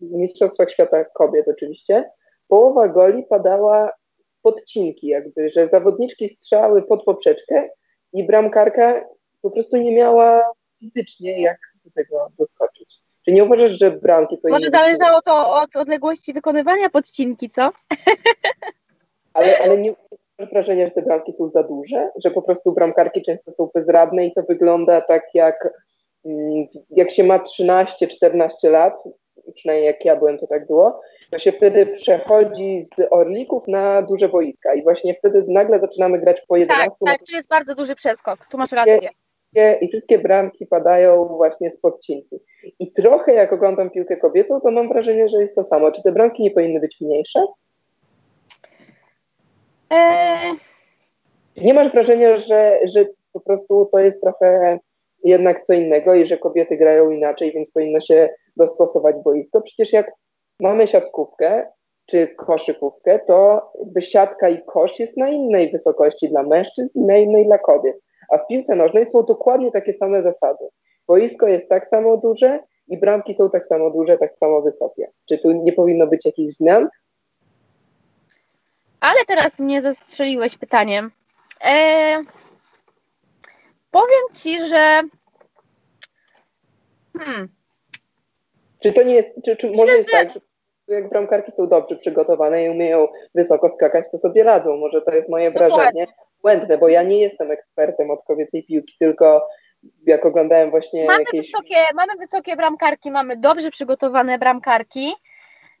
w 0.00 0.12
Mistrzostwach 0.12 0.70
Świata 0.70 1.04
kobiet 1.04 1.48
oczywiście, 1.48 2.10
połowa 2.48 2.88
goli 2.88 3.22
padała 3.22 3.90
podcinki 4.42 5.06
jakby, 5.06 5.50
że 5.50 5.68
zawodniczki 5.68 6.28
strzały 6.28 6.82
pod 6.82 7.04
poprzeczkę 7.04 7.68
i 8.12 8.26
bramkarka 8.26 9.04
po 9.42 9.50
prostu 9.50 9.76
nie 9.76 9.96
miała 9.96 10.44
fizycznie 10.80 11.42
jak 11.42 11.58
do 11.84 11.90
tego 11.90 12.28
doskoczyć. 12.38 12.94
Czy 13.24 13.32
nie 13.32 13.44
uważasz, 13.44 13.72
że 13.72 13.90
bramki 13.90 14.36
powinny... 14.36 14.58
Może 14.58 14.70
zależało 14.70 15.22
to 15.22 15.54
od 15.54 15.76
odległości 15.76 16.32
wykonywania 16.32 16.90
podcinki, 16.90 17.50
co? 17.50 17.70
Ale, 19.34 19.58
ale 19.58 19.78
nie 19.78 19.94
masz 20.38 20.50
wrażenia, 20.50 20.86
że 20.86 20.90
te 20.90 21.02
bramki 21.02 21.32
są 21.32 21.48
za 21.48 21.62
duże? 21.62 22.10
Że 22.24 22.30
po 22.30 22.42
prostu 22.42 22.72
bramkarki 22.72 23.22
często 23.22 23.52
są 23.52 23.70
bezradne 23.74 24.26
i 24.26 24.32
to 24.32 24.42
wygląda 24.42 25.00
tak 25.00 25.34
jak 25.34 25.68
mm, 26.24 26.66
jak 26.90 27.10
się 27.10 27.24
ma 27.24 27.38
13-14 27.38 28.48
lat, 28.70 28.94
przynajmniej 29.54 29.86
jak 29.86 30.04
ja 30.04 30.16
byłem, 30.16 30.38
to 30.38 30.46
tak 30.46 30.66
było, 30.66 31.00
to 31.30 31.38
się 31.38 31.52
wtedy 31.52 31.86
przechodzi 31.86 32.82
z 32.82 33.06
orlików 33.10 33.68
na 33.68 34.02
duże 34.02 34.28
boiska 34.28 34.74
i 34.74 34.82
właśnie 34.82 35.14
wtedy 35.14 35.44
nagle 35.48 35.80
zaczynamy 35.80 36.18
grać 36.18 36.42
po 36.48 36.56
11. 36.56 36.88
Tak, 36.88 37.18
tak, 37.18 37.28
to 37.30 37.36
jest 37.36 37.48
bardzo 37.48 37.74
duży 37.74 37.94
przeskok, 37.94 38.46
tu 38.50 38.58
masz 38.58 38.72
rację. 38.72 39.08
I 39.80 39.88
wszystkie 39.88 40.18
bramki 40.18 40.66
padają 40.66 41.24
właśnie 41.24 41.70
z 41.70 41.80
podcinki. 41.80 42.40
I 42.78 42.92
trochę 42.92 43.32
jak 43.32 43.52
oglądam 43.52 43.90
piłkę 43.90 44.16
kobiecą, 44.16 44.60
to 44.60 44.70
mam 44.70 44.88
wrażenie, 44.88 45.28
że 45.28 45.42
jest 45.42 45.54
to 45.54 45.64
samo. 45.64 45.92
Czy 45.92 46.02
te 46.02 46.12
bramki 46.12 46.42
nie 46.42 46.50
powinny 46.50 46.80
być 46.80 47.00
mniejsze? 47.00 47.46
Eee... 49.90 50.54
Nie 51.56 51.74
masz 51.74 51.92
wrażenia, 51.92 52.38
że, 52.38 52.78
że 52.84 53.06
po 53.32 53.40
prostu 53.40 53.88
to 53.92 53.98
jest 53.98 54.20
trochę 54.20 54.78
jednak 55.24 55.64
co 55.64 55.72
innego 55.72 56.14
i 56.14 56.26
że 56.26 56.38
kobiety 56.38 56.76
grają 56.76 57.10
inaczej, 57.10 57.52
więc 57.52 57.70
powinno 57.70 58.00
się 58.00 58.28
dostosować 58.56 59.16
boisko? 59.24 59.60
Przecież 59.60 59.92
jak 59.92 60.12
mamy 60.60 60.86
siatkówkę 60.86 61.66
czy 62.06 62.28
koszykówkę, 62.28 63.18
to 63.26 63.70
siatka 64.00 64.48
i 64.48 64.64
kosz 64.66 65.00
jest 65.00 65.16
na 65.16 65.28
innej 65.28 65.70
wysokości 65.70 66.28
dla 66.28 66.42
mężczyzn 66.42 66.98
i 66.98 67.00
na 67.00 67.16
innej 67.16 67.46
dla 67.46 67.58
kobiet. 67.58 67.96
A 68.28 68.38
w 68.38 68.46
piłce 68.46 68.76
nożnej 68.76 69.06
są 69.06 69.22
dokładnie 69.22 69.72
takie 69.72 69.94
same 69.94 70.22
zasady. 70.22 70.64
Boisko 71.06 71.46
jest 71.46 71.68
tak 71.68 71.88
samo 71.88 72.16
duże 72.16 72.58
i 72.88 72.98
bramki 72.98 73.34
są 73.34 73.50
tak 73.50 73.66
samo 73.66 73.90
duże, 73.90 74.18
tak 74.18 74.36
samo 74.40 74.62
wysokie. 74.62 75.10
Czy 75.28 75.38
tu 75.38 75.52
nie 75.52 75.72
powinno 75.72 76.06
być 76.06 76.24
jakichś 76.24 76.56
zmian? 76.56 76.88
Ale 79.00 79.24
teraz 79.26 79.58
mnie 79.58 79.82
zastrzeliłeś 79.82 80.58
pytaniem. 80.58 81.10
Eee, 81.60 82.24
powiem 83.90 84.22
ci, 84.34 84.68
że. 84.68 85.02
Hmm. 87.18 87.48
Czy 88.82 88.92
to 88.92 89.02
nie 89.02 89.14
jest. 89.14 89.28
Czy, 89.44 89.56
czy 89.56 89.70
może 89.70 89.92
jest 89.92 90.10
tak, 90.10 90.28
że 90.88 90.94
jak 90.94 91.08
bramkarki 91.08 91.52
są 91.52 91.68
dobrze 91.68 91.96
przygotowane 91.96 92.64
i 92.64 92.68
umieją 92.68 93.08
wysoko 93.34 93.68
skakać, 93.68 94.04
to 94.12 94.18
sobie 94.18 94.42
radzą. 94.42 94.76
Może 94.76 95.02
to 95.02 95.10
jest 95.10 95.28
moje 95.28 95.50
wrażenie 95.50 96.06
błędne, 96.48 96.78
bo 96.78 96.88
ja 96.88 97.02
nie 97.02 97.20
jestem 97.20 97.50
ekspertem 97.50 98.10
od 98.10 98.24
kobiecej 98.24 98.64
piłki, 98.64 98.94
tylko 98.98 99.48
jak 100.06 100.26
oglądałem 100.26 100.70
właśnie 100.70 101.06
mamy 101.06 101.18
jakieś... 101.18 101.46
Wysokie, 101.46 101.76
mamy 101.94 102.12
wysokie 102.18 102.56
bramkarki, 102.56 103.10
mamy 103.10 103.36
dobrze 103.36 103.70
przygotowane 103.70 104.38
bramkarki. 104.38 105.14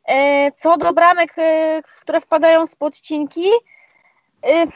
E, 0.08 0.52
co 0.52 0.76
do 0.76 0.92
bramek, 0.92 1.32
e, 1.38 1.82
które 2.00 2.20
wpadają 2.20 2.66
z 2.66 2.76
podcinki, 2.76 3.50
e, 4.46 4.66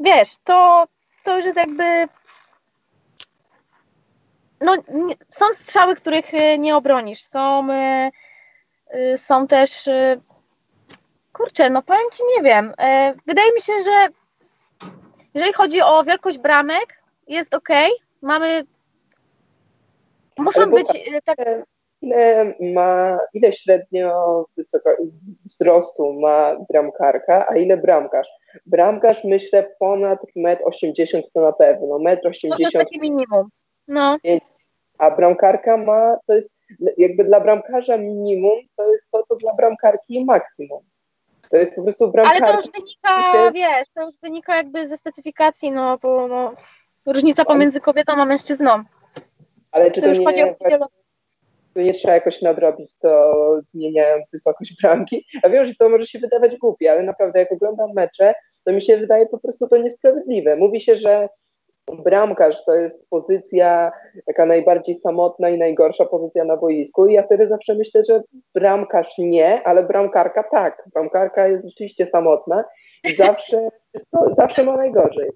wiesz, 0.00 0.28
to, 0.44 0.86
to 1.24 1.36
już 1.36 1.44
jest 1.44 1.56
jakby 1.56 2.08
no, 4.60 4.74
są 5.28 5.52
strzały, 5.52 5.94
których 5.94 6.32
nie 6.58 6.76
obronisz. 6.76 7.22
Są, 7.22 7.68
są 9.16 9.46
też 9.46 9.88
kurczę, 11.32 11.70
no 11.70 11.82
powiem 11.82 12.10
Ci, 12.12 12.22
nie 12.36 12.42
wiem. 12.42 12.74
Wydaje 13.26 13.52
mi 13.52 13.60
się, 13.60 13.72
że 13.84 14.19
jeżeli 15.34 15.52
chodzi 15.52 15.82
o 15.82 16.04
wielkość 16.04 16.38
bramek, 16.38 17.02
jest 17.28 17.54
ok. 17.54 17.68
Mamy. 18.22 18.64
Muszą 20.38 20.70
być. 20.70 20.86
Tak... 21.24 21.38
Ile 22.02 22.54
ma, 22.60 23.18
ile 23.34 23.52
średnio 23.52 24.44
wysoka, 24.56 24.90
wzrostu 25.44 26.12
ma 26.12 26.56
bramkarka, 26.70 27.48
a 27.48 27.56
ile 27.56 27.76
bramkarz? 27.76 28.28
Bramkarz 28.66 29.24
myślę 29.24 29.70
ponad 29.78 30.18
1,80 30.36 31.16
m 31.16 31.22
to 31.34 31.40
na 31.40 31.52
pewno. 31.52 31.98
1,80 31.98 32.06
m. 32.44 32.50
To 32.50 32.56
jest 32.58 32.72
takie 32.72 32.98
minimum. 32.98 33.48
No. 33.88 34.16
A 34.98 35.10
bramkarka 35.10 35.76
ma, 35.76 36.16
to 36.26 36.34
jest 36.34 36.56
jakby 36.98 37.24
dla 37.24 37.40
bramkarza 37.40 37.96
minimum, 37.96 38.58
to 38.76 38.92
jest 38.92 39.10
to, 39.10 39.22
co 39.28 39.36
dla 39.36 39.54
bramkarki 39.54 40.24
maksimum. 40.24 40.80
To 41.50 41.56
jest 41.56 41.74
po 41.74 41.82
prostu 41.82 42.12
bramkarka. 42.12 42.46
Ale 42.46 42.56
to 42.56 42.62
już 42.62 42.72
wynika, 42.72 43.52
wiesz, 43.52 43.88
to 43.94 44.04
już 44.04 44.14
wynika 44.22 44.56
jakby 44.56 44.88
ze 44.88 44.96
specyfikacji, 44.96 45.72
no 45.72 45.98
bo 45.98 46.28
no, 46.28 46.52
różnica 47.06 47.44
pomiędzy 47.44 47.80
kobietą 47.80 48.12
a 48.12 48.24
mężczyzną. 48.24 48.84
Ale 49.72 49.90
czy 49.90 50.00
to, 50.00 50.06
to 50.06 50.12
nie, 50.12 50.24
chodzi 50.24 50.42
o 50.42 50.54
to 51.74 51.80
nie 51.80 51.94
trzeba 51.94 52.14
jakoś 52.14 52.42
nadrobić 52.42 52.90
to 52.98 53.34
zmieniając 53.62 54.30
wysokość 54.30 54.76
bramki? 54.82 55.26
Ja 55.42 55.50
wiem, 55.50 55.66
że 55.66 55.74
to 55.74 55.88
może 55.88 56.06
się 56.06 56.18
wydawać 56.18 56.56
głupie, 56.56 56.92
ale 56.92 57.02
naprawdę 57.02 57.38
jak 57.38 57.52
oglądam 57.52 57.92
mecze, 57.94 58.34
to 58.64 58.72
mi 58.72 58.82
się 58.82 58.96
wydaje 58.96 59.26
po 59.26 59.38
prostu 59.38 59.68
to 59.68 59.76
niesprawiedliwe. 59.76 60.56
Mówi 60.56 60.80
się, 60.80 60.96
że 60.96 61.28
bramkarz 61.96 62.64
to 62.64 62.74
jest 62.74 63.08
pozycja 63.10 63.92
taka 64.26 64.46
najbardziej 64.46 64.94
samotna 64.94 65.48
i 65.48 65.58
najgorsza 65.58 66.04
pozycja 66.04 66.44
na 66.44 66.56
boisku 66.56 67.06
i 67.06 67.14
ja 67.14 67.22
wtedy 67.22 67.48
zawsze 67.48 67.74
myślę, 67.74 68.04
że 68.08 68.22
bramkarz 68.54 69.18
nie, 69.18 69.62
ale 69.64 69.82
bramkarka 69.82 70.42
tak. 70.42 70.82
Bramkarka 70.94 71.48
jest 71.48 71.64
rzeczywiście 71.68 72.06
samotna 72.06 72.64
i 73.04 73.14
zawsze, 73.14 73.68
zawsze 74.36 74.64
ma 74.64 74.76
najgorzej. 74.76 75.30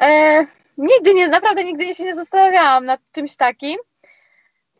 E, 0.00 0.46
nigdy 0.78 1.14
nie, 1.14 1.28
naprawdę 1.28 1.64
nigdy 1.64 1.94
się 1.94 2.04
nie 2.04 2.14
zastanawiałam 2.14 2.84
nad 2.84 3.00
czymś 3.12 3.36
takim. 3.36 3.76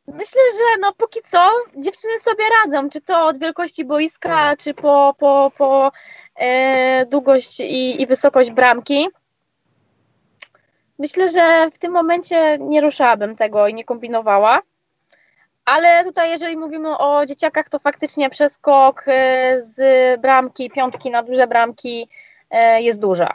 Myślę, 0.07 0.41
że 0.59 0.81
no 0.81 0.93
póki 0.97 1.21
co 1.31 1.51
dziewczyny 1.77 2.21
sobie 2.21 2.45
radzą, 2.65 2.91
czy 2.91 3.01
to 3.01 3.27
od 3.27 3.39
wielkości 3.39 3.85
boiska, 3.85 4.57
czy 4.57 4.75
po, 4.75 5.15
po, 5.19 5.53
po 5.59 5.93
e, 6.37 7.07
długość 7.07 7.61
i, 7.61 8.03
i 8.03 8.07
wysokość 8.07 8.51
bramki. 8.51 9.09
Myślę, 10.99 11.31
że 11.31 11.71
w 11.71 11.79
tym 11.79 11.93
momencie 11.93 12.59
nie 12.59 12.81
ruszałabym 12.81 13.37
tego 13.37 13.69
i 13.69 13.75
nie 13.75 13.85
kombinowała. 13.85 14.63
Ale 15.65 16.05
tutaj, 16.05 16.31
jeżeli 16.31 16.57
mówimy 16.57 16.99
o 16.99 17.27
dzieciakach, 17.27 17.69
to 17.69 17.79
faktycznie 17.79 18.31
przeskok 18.31 19.05
e, 19.07 19.59
z 19.63 20.21
bramki, 20.21 20.71
piątki 20.71 21.11
na 21.11 21.23
duże 21.23 21.47
bramki 21.47 22.09
e, 22.51 22.83
jest 22.83 23.01
duża. 23.01 23.35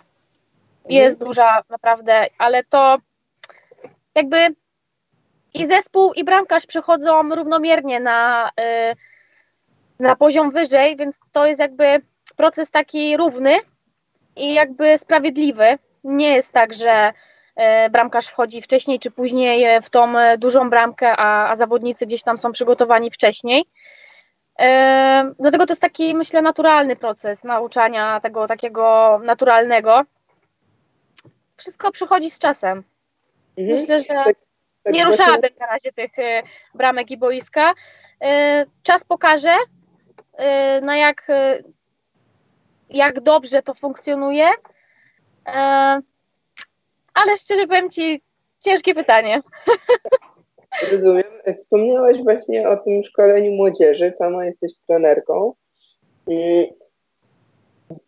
Jest 0.89 1.15
mhm. 1.15 1.30
duża, 1.30 1.63
naprawdę, 1.69 2.26
ale 2.38 2.63
to 2.63 2.97
jakby 4.15 4.38
i 5.54 5.65
zespół, 5.65 6.13
i 6.13 6.23
bramkarz 6.23 6.65
przechodzą 6.65 7.36
równomiernie 7.36 7.99
na, 7.99 8.52
e, 8.60 8.95
na 9.99 10.15
poziom 10.15 10.52
wyżej, 10.52 10.95
więc 10.95 11.19
to 11.32 11.45
jest 11.45 11.60
jakby 11.60 12.02
proces 12.36 12.71
taki 12.71 13.17
równy 13.17 13.60
i 14.36 14.54
jakby 14.54 14.97
sprawiedliwy. 14.97 15.78
Nie 16.04 16.36
jest 16.36 16.52
tak, 16.52 16.73
że 16.73 17.13
bramkarz 17.92 18.28
wchodzi 18.28 18.62
wcześniej 18.62 19.00
czy 19.00 19.12
później 19.12 19.63
e, 19.63 19.82
w 19.82 19.89
tą 19.89 20.18
e, 20.18 20.38
dużą 20.38 20.70
bramkę, 20.70 21.16
a, 21.18 21.50
a 21.52 21.56
zawodnicy 21.56 22.06
gdzieś 22.06 22.24
tam 22.24 22.38
są 22.38 22.52
przygotowani 22.52 23.12
wcześniej. 23.12 23.66
Dlatego 25.39 25.66
to 25.66 25.72
jest 25.72 25.82
taki, 25.82 26.16
myślę, 26.16 26.42
naturalny 26.42 26.96
proces 26.96 27.44
nauczania 27.44 28.20
tego 28.20 28.48
takiego 28.48 29.20
naturalnego. 29.24 30.02
Wszystko 31.58 31.92
przychodzi 31.92 32.32
z 32.32 32.39
czasem. 32.39 32.84
Mhm. 33.58 33.80
Myślę, 33.80 34.00
że 34.00 34.06
tak, 34.08 34.36
tak 34.84 34.94
nie 34.94 35.06
ruszałabym 35.06 35.50
na 35.60 35.68
razie 35.68 35.92
tych 35.92 36.12
bramek 36.74 37.12
i 37.12 37.18
boiska. 37.18 37.74
Czas 38.84 39.06
pokaże, 39.06 39.56
na 40.82 40.98
jak, 40.98 41.28
jak 42.89 43.20
dobrze 43.20 43.62
to 43.62 43.74
funkcjonuje. 43.74 44.50
Ale 47.13 47.38
szczerze 47.38 47.67
powiem 47.67 47.89
Ci, 47.89 48.21
ciężkie 48.60 48.95
pytanie. 48.95 49.41
Rozumiem. 50.91 51.23
Wspomniałaś 51.58 52.17
właśnie 52.23 52.69
o 52.69 52.78
tym 52.78 53.04
szkoleniu 53.04 53.52
młodzieży, 53.52 54.13
sama 54.17 54.45
jesteś 54.45 54.71
trenerką. 54.88 55.54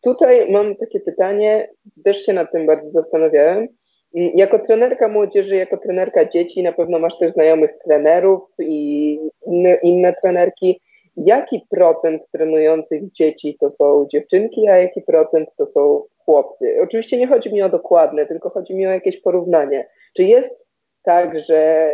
Tutaj 0.02 0.52
mam 0.52 0.76
takie 0.76 1.00
pytanie, 1.00 1.70
też 2.04 2.26
się 2.26 2.34
nad 2.34 2.52
tym 2.52 2.66
bardzo 2.66 2.90
zastanawiałem. 2.90 3.68
Jako 4.14 4.60
trenerka 4.60 5.08
młodzieży, 5.08 5.56
jako 5.56 5.78
trenerka 5.78 6.30
dzieci, 6.30 6.64
na 6.64 6.72
pewno 6.72 7.00
masz 7.00 7.18
też 7.18 7.34
znajomych 7.34 7.72
trenerów 7.86 8.42
i 8.60 9.20
inne, 9.46 9.76
inne 9.76 10.14
trenerki. 10.22 10.82
Jaki 11.18 11.62
procent 11.70 12.22
trenujących 12.32 13.12
dzieci 13.12 13.58
to 13.60 13.72
są 13.72 14.08
dziewczynki, 14.12 14.68
a 14.68 14.78
jaki 14.78 15.02
procent 15.02 15.50
to 15.58 15.66
są 15.66 16.04
chłopcy. 16.26 16.78
Oczywiście 16.82 17.18
nie 17.18 17.28
chodzi 17.28 17.54
mi 17.54 17.62
o 17.62 17.70
dokładne, 17.70 18.26
tylko 18.26 18.50
chodzi 18.50 18.76
mi 18.76 18.88
o 18.88 18.92
jakieś 18.92 19.22
porównanie. 19.22 19.90
Czy 20.16 20.24
jest 20.24 20.66
tak, 21.04 21.40
że 21.40 21.92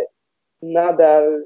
nadal 0.61 1.43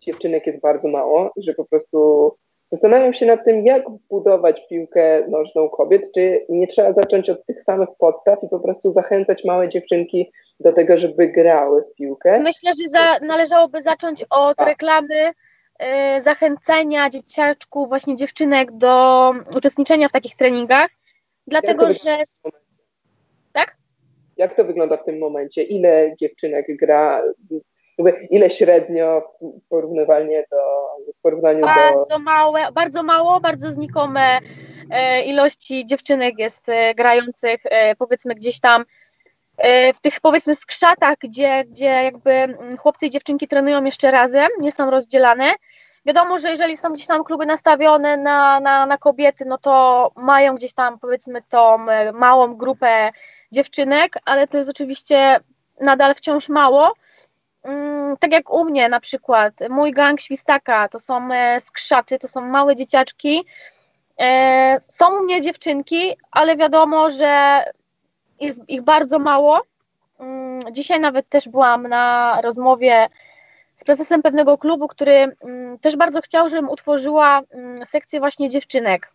dziewczynek 0.00 0.46
jest 0.46 0.60
bardzo 0.60 0.88
mało, 0.88 1.32
że 1.36 1.54
po 1.54 1.64
prostu 1.64 2.32
zastanawiam 2.70 3.14
się 3.14 3.26
nad 3.26 3.44
tym, 3.44 3.66
jak 3.66 3.82
budować 4.10 4.66
piłkę 4.68 5.28
nożną 5.28 5.68
kobiet, 5.68 6.12
czy 6.14 6.46
nie 6.48 6.66
trzeba 6.66 6.92
zacząć 6.92 7.30
od 7.30 7.46
tych 7.46 7.62
samych 7.62 7.88
podstaw 7.98 8.42
i 8.42 8.48
po 8.48 8.60
prostu 8.60 8.92
zachęcać 8.92 9.44
małe 9.44 9.68
dziewczynki 9.68 10.32
do 10.60 10.72
tego, 10.72 10.98
żeby 10.98 11.28
grały 11.28 11.82
w 11.82 11.94
piłkę. 11.94 12.38
Myślę, 12.38 12.72
że 12.82 12.88
za, 12.88 13.26
należałoby 13.26 13.82
zacząć 13.82 14.24
od 14.30 14.56
tak. 14.56 14.68
reklamy 14.68 15.28
y, 15.28 16.22
zachęcenia 16.22 17.10
dzieciaczków, 17.10 17.88
właśnie 17.88 18.16
dziewczynek 18.16 18.72
do 18.72 19.32
uczestniczenia 19.56 20.08
w 20.08 20.12
takich 20.12 20.36
treningach 20.36 20.88
Dlatego, 21.48 21.92
że. 21.92 22.18
Tak? 23.52 23.76
Jak 24.36 24.56
to 24.56 24.64
wygląda 24.64 24.96
w 24.96 25.04
tym 25.04 25.18
momencie? 25.18 25.62
Ile 25.62 26.14
dziewczynek 26.20 26.66
gra? 26.68 27.22
Ile 28.30 28.50
średnio 28.50 29.34
porównywalnie 29.68 30.44
do, 30.50 30.56
w 31.18 31.22
porównaniu 31.22 31.60
bardzo 31.60 32.04
do... 32.10 32.18
Małe, 32.18 32.72
bardzo 32.72 33.02
mało, 33.02 33.40
bardzo 33.40 33.72
znikome 33.72 34.38
e, 34.90 35.22
ilości 35.22 35.86
dziewczynek 35.86 36.38
jest 36.38 36.68
e, 36.68 36.94
grających 36.94 37.60
e, 37.64 37.96
powiedzmy 37.96 38.34
gdzieś 38.34 38.60
tam 38.60 38.84
w 39.94 40.00
tych 40.00 40.20
powiedzmy 40.20 40.54
skrzatach, 40.54 41.14
gdzie, 41.22 41.64
gdzie 41.64 41.84
jakby 41.84 42.30
mm, 42.30 42.76
chłopcy 42.76 43.06
i 43.06 43.10
dziewczynki 43.10 43.48
trenują 43.48 43.84
jeszcze 43.84 44.10
razem, 44.10 44.48
nie 44.60 44.72
są 44.72 44.90
rozdzielane. 44.90 45.54
Wiadomo, 46.08 46.38
że 46.38 46.50
jeżeli 46.50 46.76
są 46.76 46.92
gdzieś 46.92 47.06
tam 47.06 47.24
kluby 47.24 47.46
nastawione 47.46 48.16
na, 48.16 48.60
na, 48.60 48.86
na 48.86 48.98
kobiety, 48.98 49.44
no 49.44 49.58
to 49.58 50.10
mają 50.16 50.54
gdzieś 50.54 50.74
tam 50.74 50.98
powiedzmy 50.98 51.42
tą 51.48 51.88
e, 51.88 52.12
małą 52.12 52.54
grupę 52.54 53.10
dziewczynek, 53.52 54.16
ale 54.24 54.48
to 54.48 54.58
jest 54.58 54.70
oczywiście 54.70 55.40
nadal 55.80 56.14
wciąż 56.14 56.48
mało. 56.48 56.92
Mm, 57.62 58.16
tak 58.16 58.32
jak 58.32 58.50
u 58.50 58.64
mnie 58.64 58.88
na 58.88 59.00
przykład, 59.00 59.54
mój 59.70 59.92
gang 59.92 60.20
świstaka 60.20 60.88
to 60.88 60.98
są 60.98 61.32
e, 61.32 61.60
skrzaty, 61.60 62.18
to 62.18 62.28
są 62.28 62.40
małe 62.40 62.76
dzieciaczki. 62.76 63.44
E, 64.20 64.80
są 64.80 65.18
u 65.18 65.22
mnie 65.22 65.40
dziewczynki, 65.40 66.16
ale 66.30 66.56
wiadomo, 66.56 67.10
że 67.10 67.64
jest 68.40 68.68
ich 68.68 68.82
bardzo 68.82 69.18
mało. 69.18 69.62
Mm, 70.20 70.60
dzisiaj 70.72 71.00
nawet 71.00 71.28
też 71.28 71.48
byłam 71.48 71.88
na 71.88 72.38
rozmowie 72.42 73.08
z 73.78 73.84
prezesem 73.84 74.22
pewnego 74.22 74.58
klubu, 74.58 74.88
który 74.88 75.36
mm, 75.40 75.78
też 75.78 75.96
bardzo 75.96 76.20
chciał, 76.20 76.48
żebym 76.48 76.70
utworzyła 76.70 77.40
mm, 77.50 77.86
sekcję 77.86 78.20
właśnie 78.20 78.48
dziewczynek. 78.48 79.12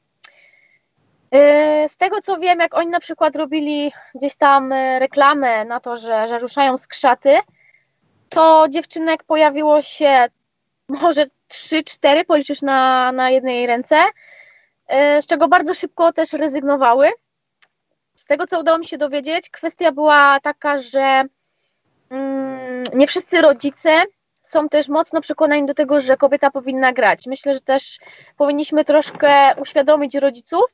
Y, 1.36 1.90
z 1.90 1.98
tego 1.98 2.22
co 2.22 2.38
wiem, 2.38 2.60
jak 2.60 2.74
oni 2.74 2.90
na 2.90 3.00
przykład 3.00 3.36
robili 3.36 3.92
gdzieś 4.16 4.36
tam 4.36 4.72
y, 4.72 5.00
reklamę 5.00 5.66
na 5.66 5.80
to, 5.80 5.98
że, 5.98 6.28
że 6.28 6.40
ruszają 6.40 6.78
skrzaty, 6.78 7.38
to 8.30 8.66
dziewczynek 8.70 9.24
pojawiło 9.24 9.82
się 9.82 10.28
może 10.90 11.26
3-4 11.52 12.26
policzysz 12.26 12.62
na, 12.62 13.12
na 13.12 13.30
jednej 13.30 13.68
ręce, 13.68 14.04
e, 14.88 15.22
z 15.22 15.28
czego 15.28 15.48
bardzo 15.48 15.74
szybko 15.74 16.14
też 16.14 16.34
rezygnowały. 16.34 17.12
Z 18.16 18.26
tego, 18.26 18.48
co 18.48 18.60
udało 18.60 18.78
mi 18.78 18.88
się 18.88 18.98
dowiedzieć, 18.98 19.50
kwestia 19.50 19.92
była 19.92 20.40
taka, 20.40 20.82
że 20.82 21.24
mm, 22.10 22.84
nie 22.94 23.08
wszyscy 23.08 23.42
rodzice 23.42 24.04
są 24.54 24.70
też 24.70 24.88
mocno 24.88 25.22
przekonani 25.22 25.66
do 25.66 25.74
tego, 25.74 26.02
że 26.02 26.18
kobieta 26.18 26.52
powinna 26.52 26.94
grać. 26.94 27.28
Myślę, 27.28 27.54
że 27.54 27.62
też 27.62 28.00
powinniśmy 28.38 28.86
troszkę 28.86 29.56
uświadomić 29.62 30.16
rodziców, 30.16 30.66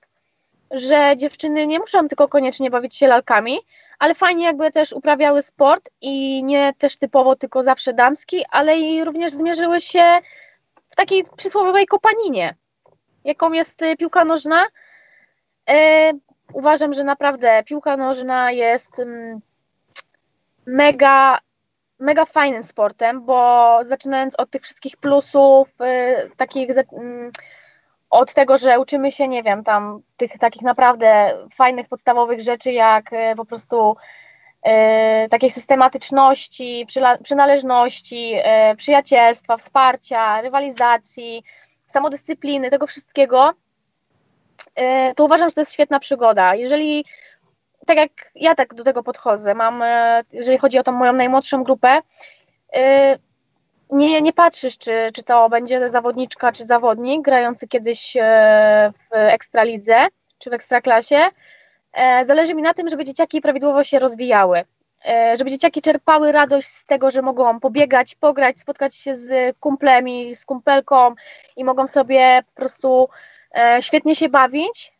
że 0.72 1.14
dziewczyny 1.18 1.68
nie 1.68 1.80
muszą 1.80 2.08
tylko 2.08 2.28
koniecznie 2.28 2.70
bawić 2.70 2.96
się 2.96 3.08
lalkami, 3.08 3.60
ale 4.00 4.16
fajnie 4.16 4.46
jakby 4.46 4.72
też 4.72 4.94
uprawiały 4.94 5.42
sport 5.42 5.90
i 6.02 6.44
nie 6.44 6.74
też 6.78 6.98
typowo 6.98 7.36
tylko 7.36 7.64
zawsze 7.64 7.94
damski, 7.94 8.46
ale 8.50 8.80
i 8.80 9.04
również 9.04 9.32
zmierzyły 9.32 9.82
się 9.82 10.04
w 10.90 10.96
takiej 10.96 11.24
przysłowiowej 11.38 11.88
kopaninie, 11.88 12.56
jaką 13.24 13.52
jest 13.52 13.82
y, 13.82 13.98
piłka 13.98 14.26
nożna. 14.26 14.66
E, 15.70 16.12
uważam, 16.54 16.94
że 16.94 17.04
naprawdę 17.04 17.64
piłka 17.64 17.98
nożna 17.98 18.52
jest 18.52 19.00
mm, 19.00 19.40
mega, 20.66 21.40
mega 22.00 22.26
fajnym 22.26 22.64
sportem, 22.64 23.26
bo 23.26 23.80
zaczynając 23.84 24.36
od 24.36 24.50
tych 24.50 24.62
wszystkich 24.62 24.98
plusów, 24.98 25.70
y, 25.82 26.32
takich 26.38 26.70
mm, 26.94 27.32
od 28.10 28.34
tego, 28.34 28.58
że 28.58 28.80
uczymy 28.80 29.12
się, 29.12 29.28
nie 29.28 29.44
wiem, 29.44 29.64
tam 29.64 30.02
tych 30.18 30.38
takich 30.40 30.62
naprawdę 30.62 31.38
fajnych, 31.56 31.88
podstawowych 31.88 32.42
rzeczy, 32.42 32.72
jak 32.72 33.14
e, 33.14 33.36
po 33.36 33.46
prostu 33.46 33.96
e, 34.64 35.30
takiej 35.30 35.50
systematyczności, 35.50 36.88
przynależności, 37.24 38.36
przyjacielstwa, 38.78 39.58
wsparcia, 39.58 40.42
rywalizacji, 40.42 41.44
samodyscypliny, 41.88 42.70
tego 42.70 42.88
wszystkiego, 42.88 43.54
to 45.16 45.26
uważam, 45.26 45.50
że 45.50 45.56
to 45.56 45.62
jest 45.62 45.74
świetna 45.74 46.00
przygoda. 46.00 46.56
Jeżeli, 46.56 47.06
tak 47.90 47.98
jak 47.98 48.32
ja 48.36 48.56
tak 48.56 48.74
do 48.74 48.84
tego 48.84 49.04
podchodzę, 49.04 49.56
mam, 49.56 49.82
e, 49.82 50.24
jeżeli 50.32 50.58
chodzi 50.58 50.80
o 50.80 50.84
tą 50.84 50.92
moją 50.92 51.14
najmłodszą 51.14 51.64
grupę, 51.64 52.02
e, 52.76 53.18
nie, 53.92 54.22
nie 54.22 54.34
patrzysz, 54.34 54.78
czy, 54.78 55.10
czy 55.16 55.24
to 55.24 55.50
będzie 55.50 55.90
zawodniczka, 55.90 56.52
czy 56.52 56.66
zawodnik 56.66 57.22
grający 57.22 57.68
kiedyś 57.68 58.18
e, 58.18 58.94
w 59.12 59.16
ekstralidze, 59.16 60.08
czy 60.38 60.50
w 60.50 60.54
ekstraklasie. 60.54 61.20
Zależy 62.26 62.56
mi 62.56 62.62
na 62.62 62.74
tym, 62.74 62.90
żeby 62.90 63.06
dzieciaki 63.06 63.42
prawidłowo 63.42 63.84
się 63.84 64.00
rozwijały, 64.00 64.64
żeby 65.38 65.50
dzieciaki 65.50 65.82
czerpały 65.82 66.32
radość 66.32 66.68
z 66.68 66.86
tego, 66.86 67.12
że 67.12 67.22
mogą 67.22 67.60
pobiegać, 67.60 68.16
pograć, 68.16 68.60
spotkać 68.60 68.96
się 68.96 69.16
z 69.16 69.58
kumplemi, 69.58 70.36
z 70.36 70.46
kumpelką 70.46 71.16
i 71.56 71.64
mogą 71.64 71.88
sobie 71.88 72.44
po 72.48 72.56
prostu 72.56 73.10
świetnie 73.80 74.16
się 74.16 74.30
bawić. 74.30 74.94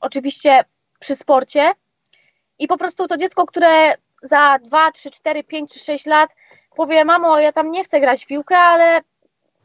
Oczywiście 0.00 0.64
przy 1.00 1.16
sporcie. 1.16 1.72
I 2.60 2.66
po 2.66 2.78
prostu 2.78 3.08
to 3.08 3.16
dziecko, 3.16 3.46
które 3.46 3.94
za 4.22 4.58
2, 4.58 4.92
3, 4.92 5.10
4, 5.10 5.44
5 5.44 5.72
czy 5.72 5.80
6 5.80 6.06
lat 6.06 6.30
powie, 6.76 7.04
mamo, 7.04 7.38
ja 7.38 7.52
tam 7.52 7.70
nie 7.70 7.84
chcę 7.84 8.00
grać 8.00 8.24
w 8.24 8.26
piłkę, 8.26 8.58
ale 8.58 9.00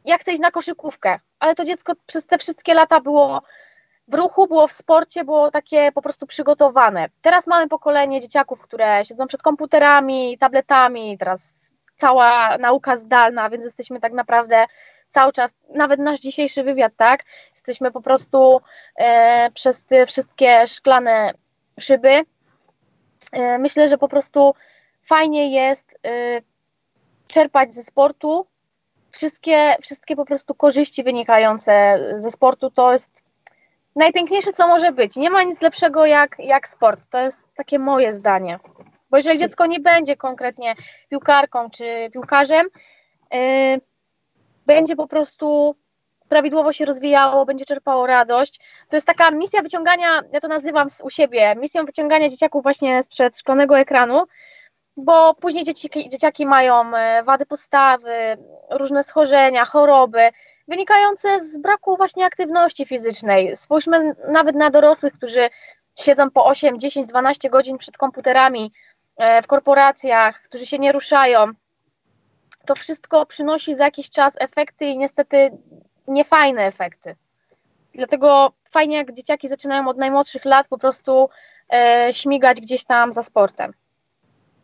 ja 0.04 0.18
chcę 0.18 0.32
iść 0.32 0.40
na 0.40 0.50
koszykówkę. 0.50 1.18
Ale 1.38 1.54
to 1.54 1.64
dziecko 1.64 1.92
przez 2.06 2.26
te 2.26 2.38
wszystkie 2.38 2.74
lata 2.74 3.00
było 3.00 3.42
w 4.08 4.14
ruchu, 4.14 4.46
było 4.46 4.66
w 4.66 4.72
sporcie, 4.72 5.24
było 5.24 5.50
takie 5.50 5.92
po 5.92 6.02
prostu 6.02 6.26
przygotowane. 6.26 7.08
Teraz 7.22 7.46
mamy 7.46 7.68
pokolenie 7.68 8.20
dzieciaków, 8.20 8.62
które 8.62 9.04
siedzą 9.04 9.26
przed 9.26 9.42
komputerami, 9.42 10.38
tabletami, 10.38 11.18
teraz 11.18 11.54
cała 11.96 12.58
nauka 12.58 12.96
zdalna, 12.96 13.50
więc 13.50 13.64
jesteśmy 13.64 14.00
tak 14.00 14.12
naprawdę 14.12 14.66
cały 15.08 15.32
czas, 15.32 15.56
nawet 15.74 16.00
nasz 16.00 16.20
dzisiejszy 16.20 16.62
wywiad, 16.62 16.92
tak, 16.96 17.24
jesteśmy 17.54 17.92
po 17.92 18.00
prostu 18.00 18.60
e, 18.96 19.50
przez 19.54 19.84
te 19.84 20.06
wszystkie 20.06 20.66
szklane 20.66 21.32
szyby. 21.80 22.24
E, 23.32 23.58
myślę, 23.58 23.88
że 23.88 23.98
po 23.98 24.08
prostu 24.08 24.54
fajnie 25.02 25.50
jest 25.50 25.98
e, 26.06 26.40
czerpać 27.28 27.74
ze 27.74 27.82
sportu. 27.82 28.46
Wszystkie, 29.10 29.76
wszystkie 29.82 30.16
po 30.16 30.24
prostu 30.24 30.54
korzyści 30.54 31.04
wynikające 31.04 31.98
ze 32.16 32.30
sportu 32.30 32.70
to 32.70 32.92
jest 32.92 33.24
najpiękniejsze, 33.96 34.52
co 34.52 34.68
może 34.68 34.92
być. 34.92 35.16
Nie 35.16 35.30
ma 35.30 35.42
nic 35.42 35.60
lepszego 35.60 36.06
jak, 36.06 36.36
jak 36.38 36.68
sport. 36.68 37.02
To 37.10 37.18
jest 37.18 37.54
takie 37.54 37.78
moje 37.78 38.14
zdanie. 38.14 38.58
Bo 39.10 39.16
jeżeli 39.16 39.38
dziecko 39.38 39.66
nie 39.66 39.80
będzie 39.80 40.16
konkretnie 40.16 40.74
piłkarką 41.08 41.70
czy 41.70 42.10
piłkarzem, 42.12 42.66
yy, 43.32 43.80
będzie 44.66 44.96
po 44.96 45.08
prostu 45.08 45.76
prawidłowo 46.28 46.72
się 46.72 46.84
rozwijało, 46.84 47.44
będzie 47.44 47.64
czerpało 47.64 48.06
radość. 48.06 48.60
To 48.88 48.96
jest 48.96 49.06
taka 49.06 49.30
misja 49.30 49.62
wyciągania, 49.62 50.22
ja 50.32 50.40
to 50.40 50.48
nazywam 50.48 50.88
u 51.02 51.10
siebie, 51.10 51.54
misją 51.56 51.84
wyciągania 51.84 52.28
dzieciaków 52.28 52.62
właśnie 52.62 53.02
sprzed 53.02 53.38
szkolnego 53.38 53.78
ekranu, 53.78 54.24
bo 54.96 55.34
później 55.34 55.64
dzieci, 55.64 55.90
dzieciaki 56.08 56.46
mają 56.46 56.96
e, 56.96 57.22
wady 57.22 57.46
postawy, 57.46 58.36
różne 58.70 59.02
schorzenia, 59.02 59.64
choroby, 59.64 60.30
wynikające 60.68 61.40
z 61.40 61.58
braku 61.58 61.96
właśnie 61.96 62.26
aktywności 62.26 62.86
fizycznej. 62.86 63.56
Spójrzmy 63.56 64.14
nawet 64.28 64.56
na 64.56 64.70
dorosłych, 64.70 65.12
którzy 65.12 65.50
siedzą 65.98 66.30
po 66.30 66.44
8, 66.44 66.78
10, 66.78 67.08
12 67.08 67.50
godzin 67.50 67.78
przed 67.78 67.96
komputerami 67.96 68.72
e, 69.16 69.42
w 69.42 69.46
korporacjach, 69.46 70.42
którzy 70.42 70.66
się 70.66 70.78
nie 70.78 70.92
ruszają. 70.92 71.46
To 72.66 72.74
wszystko 72.74 73.26
przynosi 73.26 73.74
za 73.74 73.84
jakiś 73.84 74.10
czas 74.10 74.34
efekty 74.38 74.84
i 74.84 74.98
niestety 74.98 75.50
niefajne 76.08 76.66
efekty. 76.66 77.14
Dlatego 77.94 78.52
fajnie, 78.70 78.96
jak 78.96 79.12
dzieciaki 79.12 79.48
zaczynają 79.48 79.88
od 79.88 79.98
najmłodszych 79.98 80.44
lat 80.44 80.68
po 80.68 80.78
prostu 80.78 81.28
e, 81.72 82.08
śmigać 82.12 82.60
gdzieś 82.60 82.84
tam 82.84 83.12
za 83.12 83.22
sportem. 83.22 83.72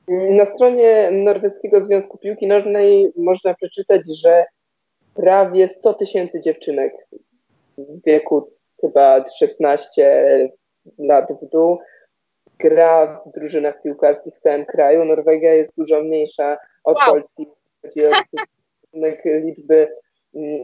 Na 0.08 0.46
stronie 0.46 1.10
Norweskiego 1.10 1.84
Związku 1.84 2.18
Piłki 2.18 2.46
Nożnej 2.46 3.12
można 3.16 3.54
przeczytać, 3.54 4.02
że 4.20 4.44
prawie 5.14 5.68
100 5.68 5.94
tysięcy 5.94 6.40
dziewczynek 6.40 6.92
w 7.78 8.04
wieku 8.06 8.50
chyba 8.80 9.24
16 9.38 10.48
lat 10.98 11.32
w 11.42 11.48
dół 11.48 11.78
gra 12.58 13.22
w 13.26 13.32
drużynach 13.32 13.82
piłkarskich 13.82 14.34
w 14.34 14.40
całym 14.40 14.66
kraju. 14.66 15.04
Norwegia 15.04 15.54
jest 15.54 15.76
dużo 15.76 16.02
mniejsza 16.02 16.58
od 16.84 16.96
wow. 16.96 17.06
Polski, 17.06 17.46
chodzi 17.82 18.06
o 18.06 18.10
liczby 19.24 19.88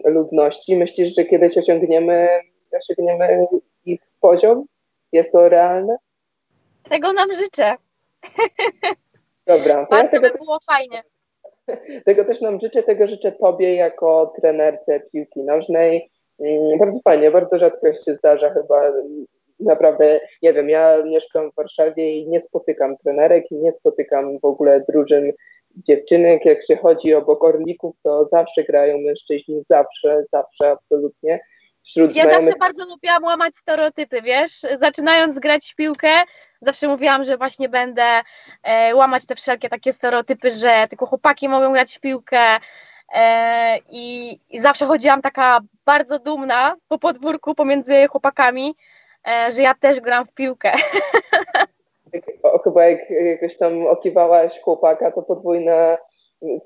ludności. 0.04 0.76
Myślisz, 0.76 1.14
że 1.14 1.24
kiedyś 1.24 1.58
osiągniemy, 1.58 2.28
osiągniemy 2.72 3.46
ich 3.84 4.00
poziom? 4.20 4.64
Jest 5.12 5.32
to 5.32 5.48
realne? 5.48 5.96
Tego 6.88 7.12
nam 7.12 7.32
życzę. 7.32 7.74
Dobra. 9.46 9.86
Bardzo 9.90 10.16
ja 10.16 10.22
tego, 10.22 10.28
by 10.32 10.38
było 10.38 10.58
fajnie. 10.66 11.02
Tego 12.06 12.24
też 12.24 12.40
nam 12.40 12.60
życzę, 12.60 12.82
tego 12.82 13.06
życzę 13.06 13.32
Tobie 13.32 13.74
jako 13.74 14.32
trenerce 14.40 15.00
piłki 15.00 15.42
nożnej. 15.42 16.10
Mm, 16.40 16.78
bardzo 16.78 17.00
fajnie, 17.04 17.30
bardzo 17.30 17.58
rzadko 17.58 17.92
się 17.92 18.14
zdarza 18.14 18.50
chyba 18.50 18.92
naprawdę, 19.60 20.20
nie 20.42 20.52
wiem, 20.52 20.68
ja 20.68 21.02
mieszkam 21.04 21.50
w 21.50 21.54
Warszawie 21.54 22.18
i 22.18 22.28
nie 22.28 22.40
spotykam 22.40 22.96
trenerek 22.96 23.50
i 23.50 23.54
nie 23.54 23.72
spotykam 23.72 24.38
w 24.38 24.44
ogóle 24.44 24.84
drużyn 24.88 25.32
dziewczynek. 25.76 26.44
Jak 26.44 26.66
się 26.66 26.76
chodzi 26.76 27.14
o 27.14 27.38
Orlików, 27.40 27.96
to 28.02 28.28
zawsze 28.32 28.64
grają 28.64 28.98
mężczyźni, 28.98 29.62
zawsze, 29.68 30.24
zawsze, 30.32 30.70
absolutnie. 30.70 31.40
Wśród 31.84 32.16
ja 32.16 32.22
znajomych... 32.22 32.44
zawsze 32.44 32.58
bardzo 32.58 32.84
lubiłam 32.84 33.24
łamać 33.24 33.56
stereotypy, 33.56 34.22
wiesz, 34.22 34.60
zaczynając 34.76 35.38
grać 35.38 35.72
w 35.72 35.74
piłkę, 35.74 36.08
zawsze 36.60 36.88
mówiłam, 36.88 37.24
że 37.24 37.36
właśnie 37.36 37.68
będę 37.68 38.20
e, 38.62 38.94
łamać 38.94 39.26
te 39.26 39.34
wszelkie 39.34 39.68
takie 39.68 39.92
stereotypy, 39.92 40.50
że 40.50 40.84
tylko 40.88 41.06
chłopaki 41.06 41.48
mogą 41.48 41.72
grać 41.72 41.96
w 41.96 42.00
piłkę 42.00 42.40
e, 43.14 43.78
i, 43.90 44.38
i, 44.50 44.60
zawsze 44.60 44.86
chodziłam 44.86 45.22
taka 45.22 45.60
bardzo 45.84 46.18
dumna 46.18 46.76
po 46.88 46.98
podwórku 46.98 47.54
pomiędzy 47.54 48.06
chłopakami, 48.10 48.74
e, 49.28 49.52
że 49.52 49.62
ja 49.62 49.74
też 49.74 50.00
gram 50.00 50.26
w 50.26 50.34
piłkę. 50.34 50.72
O, 52.42 52.58
chyba 52.58 52.86
jak 52.86 53.10
jakoś 53.10 53.56
tam 53.56 53.86
okiwałaś 53.86 54.60
chłopaka, 54.60 55.12
to 55.12 55.22
podwójna 55.22 55.98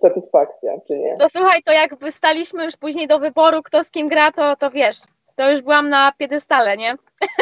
satysfakcja, 0.00 0.72
czy 0.86 0.98
nie? 0.98 1.16
No 1.20 1.26
słuchaj, 1.36 1.62
to 1.62 1.72
jak 1.72 1.94
staliśmy 2.10 2.64
już 2.64 2.76
później 2.76 3.06
do 3.06 3.18
wyboru, 3.18 3.62
kto 3.62 3.84
z 3.84 3.90
kim 3.90 4.08
gra, 4.08 4.32
to, 4.32 4.56
to 4.56 4.70
wiesz, 4.70 4.96
to 5.36 5.50
już 5.50 5.62
byłam 5.62 5.88
na 5.88 6.12
piedestale, 6.18 6.76
nie? 6.76 6.94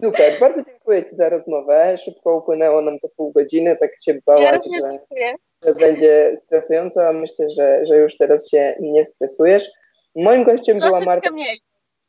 Super, 0.00 0.40
bardzo 0.40 0.62
dziękuję 0.62 1.04
Ci 1.04 1.16
za 1.16 1.28
rozmowę. 1.28 1.98
Szybko 1.98 2.36
upłynęło 2.36 2.82
nam 2.82 2.98
to 2.98 3.08
pół 3.16 3.32
godziny, 3.32 3.76
tak 3.80 3.90
się 4.04 4.18
bałaś, 4.26 4.58
ja 4.66 4.80
że, 4.80 4.98
że, 5.62 5.74
będzie 5.74 6.36
stresująco, 6.36 7.08
a 7.08 7.12
myślę, 7.12 7.50
że, 7.50 7.86
że 7.86 7.96
już 7.96 8.16
teraz 8.16 8.50
się 8.50 8.76
nie 8.80 9.04
stresujesz. 9.04 9.70
Moim 10.16 10.44
gościem 10.44 10.78
była 10.78 11.00
Marta. 11.00 11.30
Mniej. 11.30 11.60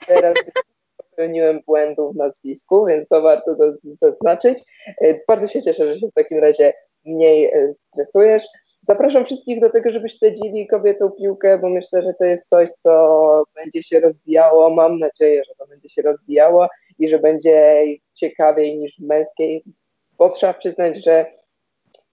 Teraz 0.08 0.34
popełniłem 1.16 1.60
błędu 1.66 2.12
w 2.12 2.16
nazwisku, 2.16 2.86
więc 2.86 3.08
to 3.10 3.22
warto 3.22 3.56
zaznaczyć. 4.02 4.64
Bardzo 5.28 5.48
się 5.48 5.64
cieszę, 5.64 5.94
że 5.94 6.00
się 6.00 6.08
w 6.08 6.14
takim 6.14 6.40
razie 6.40 6.74
mniej 7.06 7.46
e, 7.46 7.74
stresujesz. 7.92 8.44
zapraszam 8.82 9.26
wszystkich 9.26 9.60
do 9.62 9.70
tego, 9.70 9.92
żeby 9.92 10.10
śledzili 10.10 10.68
kobiecą 10.68 11.12
piłkę, 11.12 11.58
bo 11.58 11.70
myślę, 11.70 12.02
że 12.02 12.14
to 12.14 12.26
jest 12.26 12.50
coś, 12.50 12.70
co 12.80 13.44
będzie 13.56 13.84
się 13.84 14.00
rozwijało. 14.00 14.70
Mam 14.70 15.00
nadzieję, 15.00 15.44
że 15.44 15.56
to 15.58 15.68
będzie 15.68 15.90
się 15.90 16.02
rozwijało 16.02 16.68
i 17.00 17.10
że 17.10 17.20
będzie 17.20 17.86
ciekawiej 18.14 18.78
niż 18.78 19.00
męskiej. 19.00 19.64
Bo 20.18 20.30
trzeba 20.30 20.54
przyznać, 20.54 21.04
że 21.06 21.26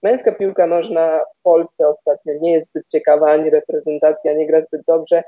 męska 0.03 0.31
piłka 0.31 0.67
nożna 0.67 1.19
w 1.39 1.43
Polsce 1.43 1.87
ostatnio 1.87 2.33
nie 2.41 2.51
jest 2.51 2.67
zbyt 2.67 2.87
ciekawa, 2.87 3.31
ani 3.31 3.49
reprezentacja 3.49 4.33
nie 4.33 4.47
gra 4.47 4.61
zbyt 4.61 4.81
dobrze, 4.87 5.23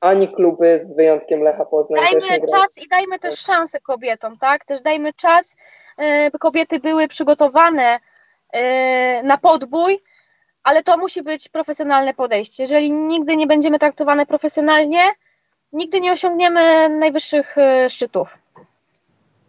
ani 0.00 0.28
kluby 0.28 0.86
z 0.90 0.96
wyjątkiem 0.96 1.42
Lecha 1.42 1.64
Poznań. 1.64 2.02
Dajmy 2.04 2.46
czas 2.46 2.78
i 2.84 2.88
dajmy 2.88 3.18
też 3.18 3.38
szansę 3.38 3.80
kobietom, 3.80 4.38
tak? 4.38 4.64
Też 4.64 4.80
dajmy 4.80 5.12
czas, 5.12 5.56
e, 5.98 6.30
by 6.30 6.38
kobiety 6.38 6.80
były 6.80 7.08
przygotowane 7.08 7.98
e, 8.52 9.22
na 9.22 9.38
podbój, 9.38 10.00
ale 10.62 10.82
to 10.82 10.98
musi 10.98 11.22
być 11.22 11.48
profesjonalne 11.48 12.14
podejście. 12.14 12.62
Jeżeli 12.62 12.92
nigdy 12.92 13.36
nie 13.36 13.46
będziemy 13.46 13.78
traktowane 13.78 14.26
profesjonalnie, 14.26 15.00
nigdy 15.72 16.00
nie 16.00 16.12
osiągniemy 16.12 16.88
najwyższych 16.88 17.58
e, 17.58 17.90
szczytów. 17.90 18.38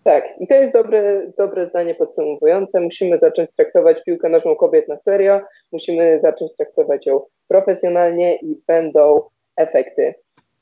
Tak, 0.04 0.24
i 0.40 0.48
to 0.48 0.54
jest 0.54 0.74
dobre, 0.74 1.32
dobre 1.38 1.68
zdanie 1.68 1.96
podsumowujące. 1.96 2.80
Musimy 2.80 3.18
zacząć 3.18 3.50
traktować 3.56 4.04
piłkę 4.04 4.30
nożną 4.30 4.56
kobiet 4.56 4.88
na 4.88 4.98
serio, 4.98 5.42
musimy 5.72 6.20
zacząć 6.22 6.56
traktować 6.58 7.06
ją 7.06 7.22
profesjonalnie 7.48 8.36
i 8.36 8.62
będą 8.68 9.22
efekty. 9.56 10.14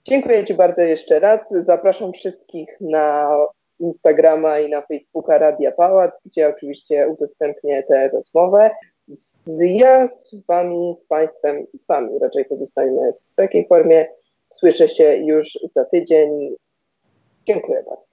Dziękuję 0.06 0.46
Ci 0.46 0.54
bardzo 0.54 0.82
jeszcze 0.82 1.20
raz. 1.20 1.42
Zapraszam 1.52 2.14
wszystkich 2.14 2.70
na 2.82 3.38
Instagrama 3.80 4.60
i 4.60 4.70
na 4.70 4.82
Facebooka 4.82 5.38
Radia 5.38 5.72
Pałac, 5.72 6.22
gdzie 6.26 6.50
oczywiście 6.50 7.08
udostępnię 7.08 7.84
tę 7.84 8.10
rozmowę. 8.10 8.72
Ja 9.60 10.08
z 10.08 10.36
Wami, 10.48 10.96
z 11.04 11.08
Państwem 11.08 11.66
i 11.74 11.78
z 11.80 11.88
Wami 11.88 12.20
raczej 12.20 12.46
pozostajemy 12.46 13.14
w 13.14 13.36
takiej 13.36 13.68
formie. 13.68 14.08
Słyszę 14.50 14.90
się 14.90 15.16
już 15.16 15.60
za 15.72 15.86
tydzień. 15.86 16.56
Dziękuję 17.48 17.84
bardzo. 17.84 18.09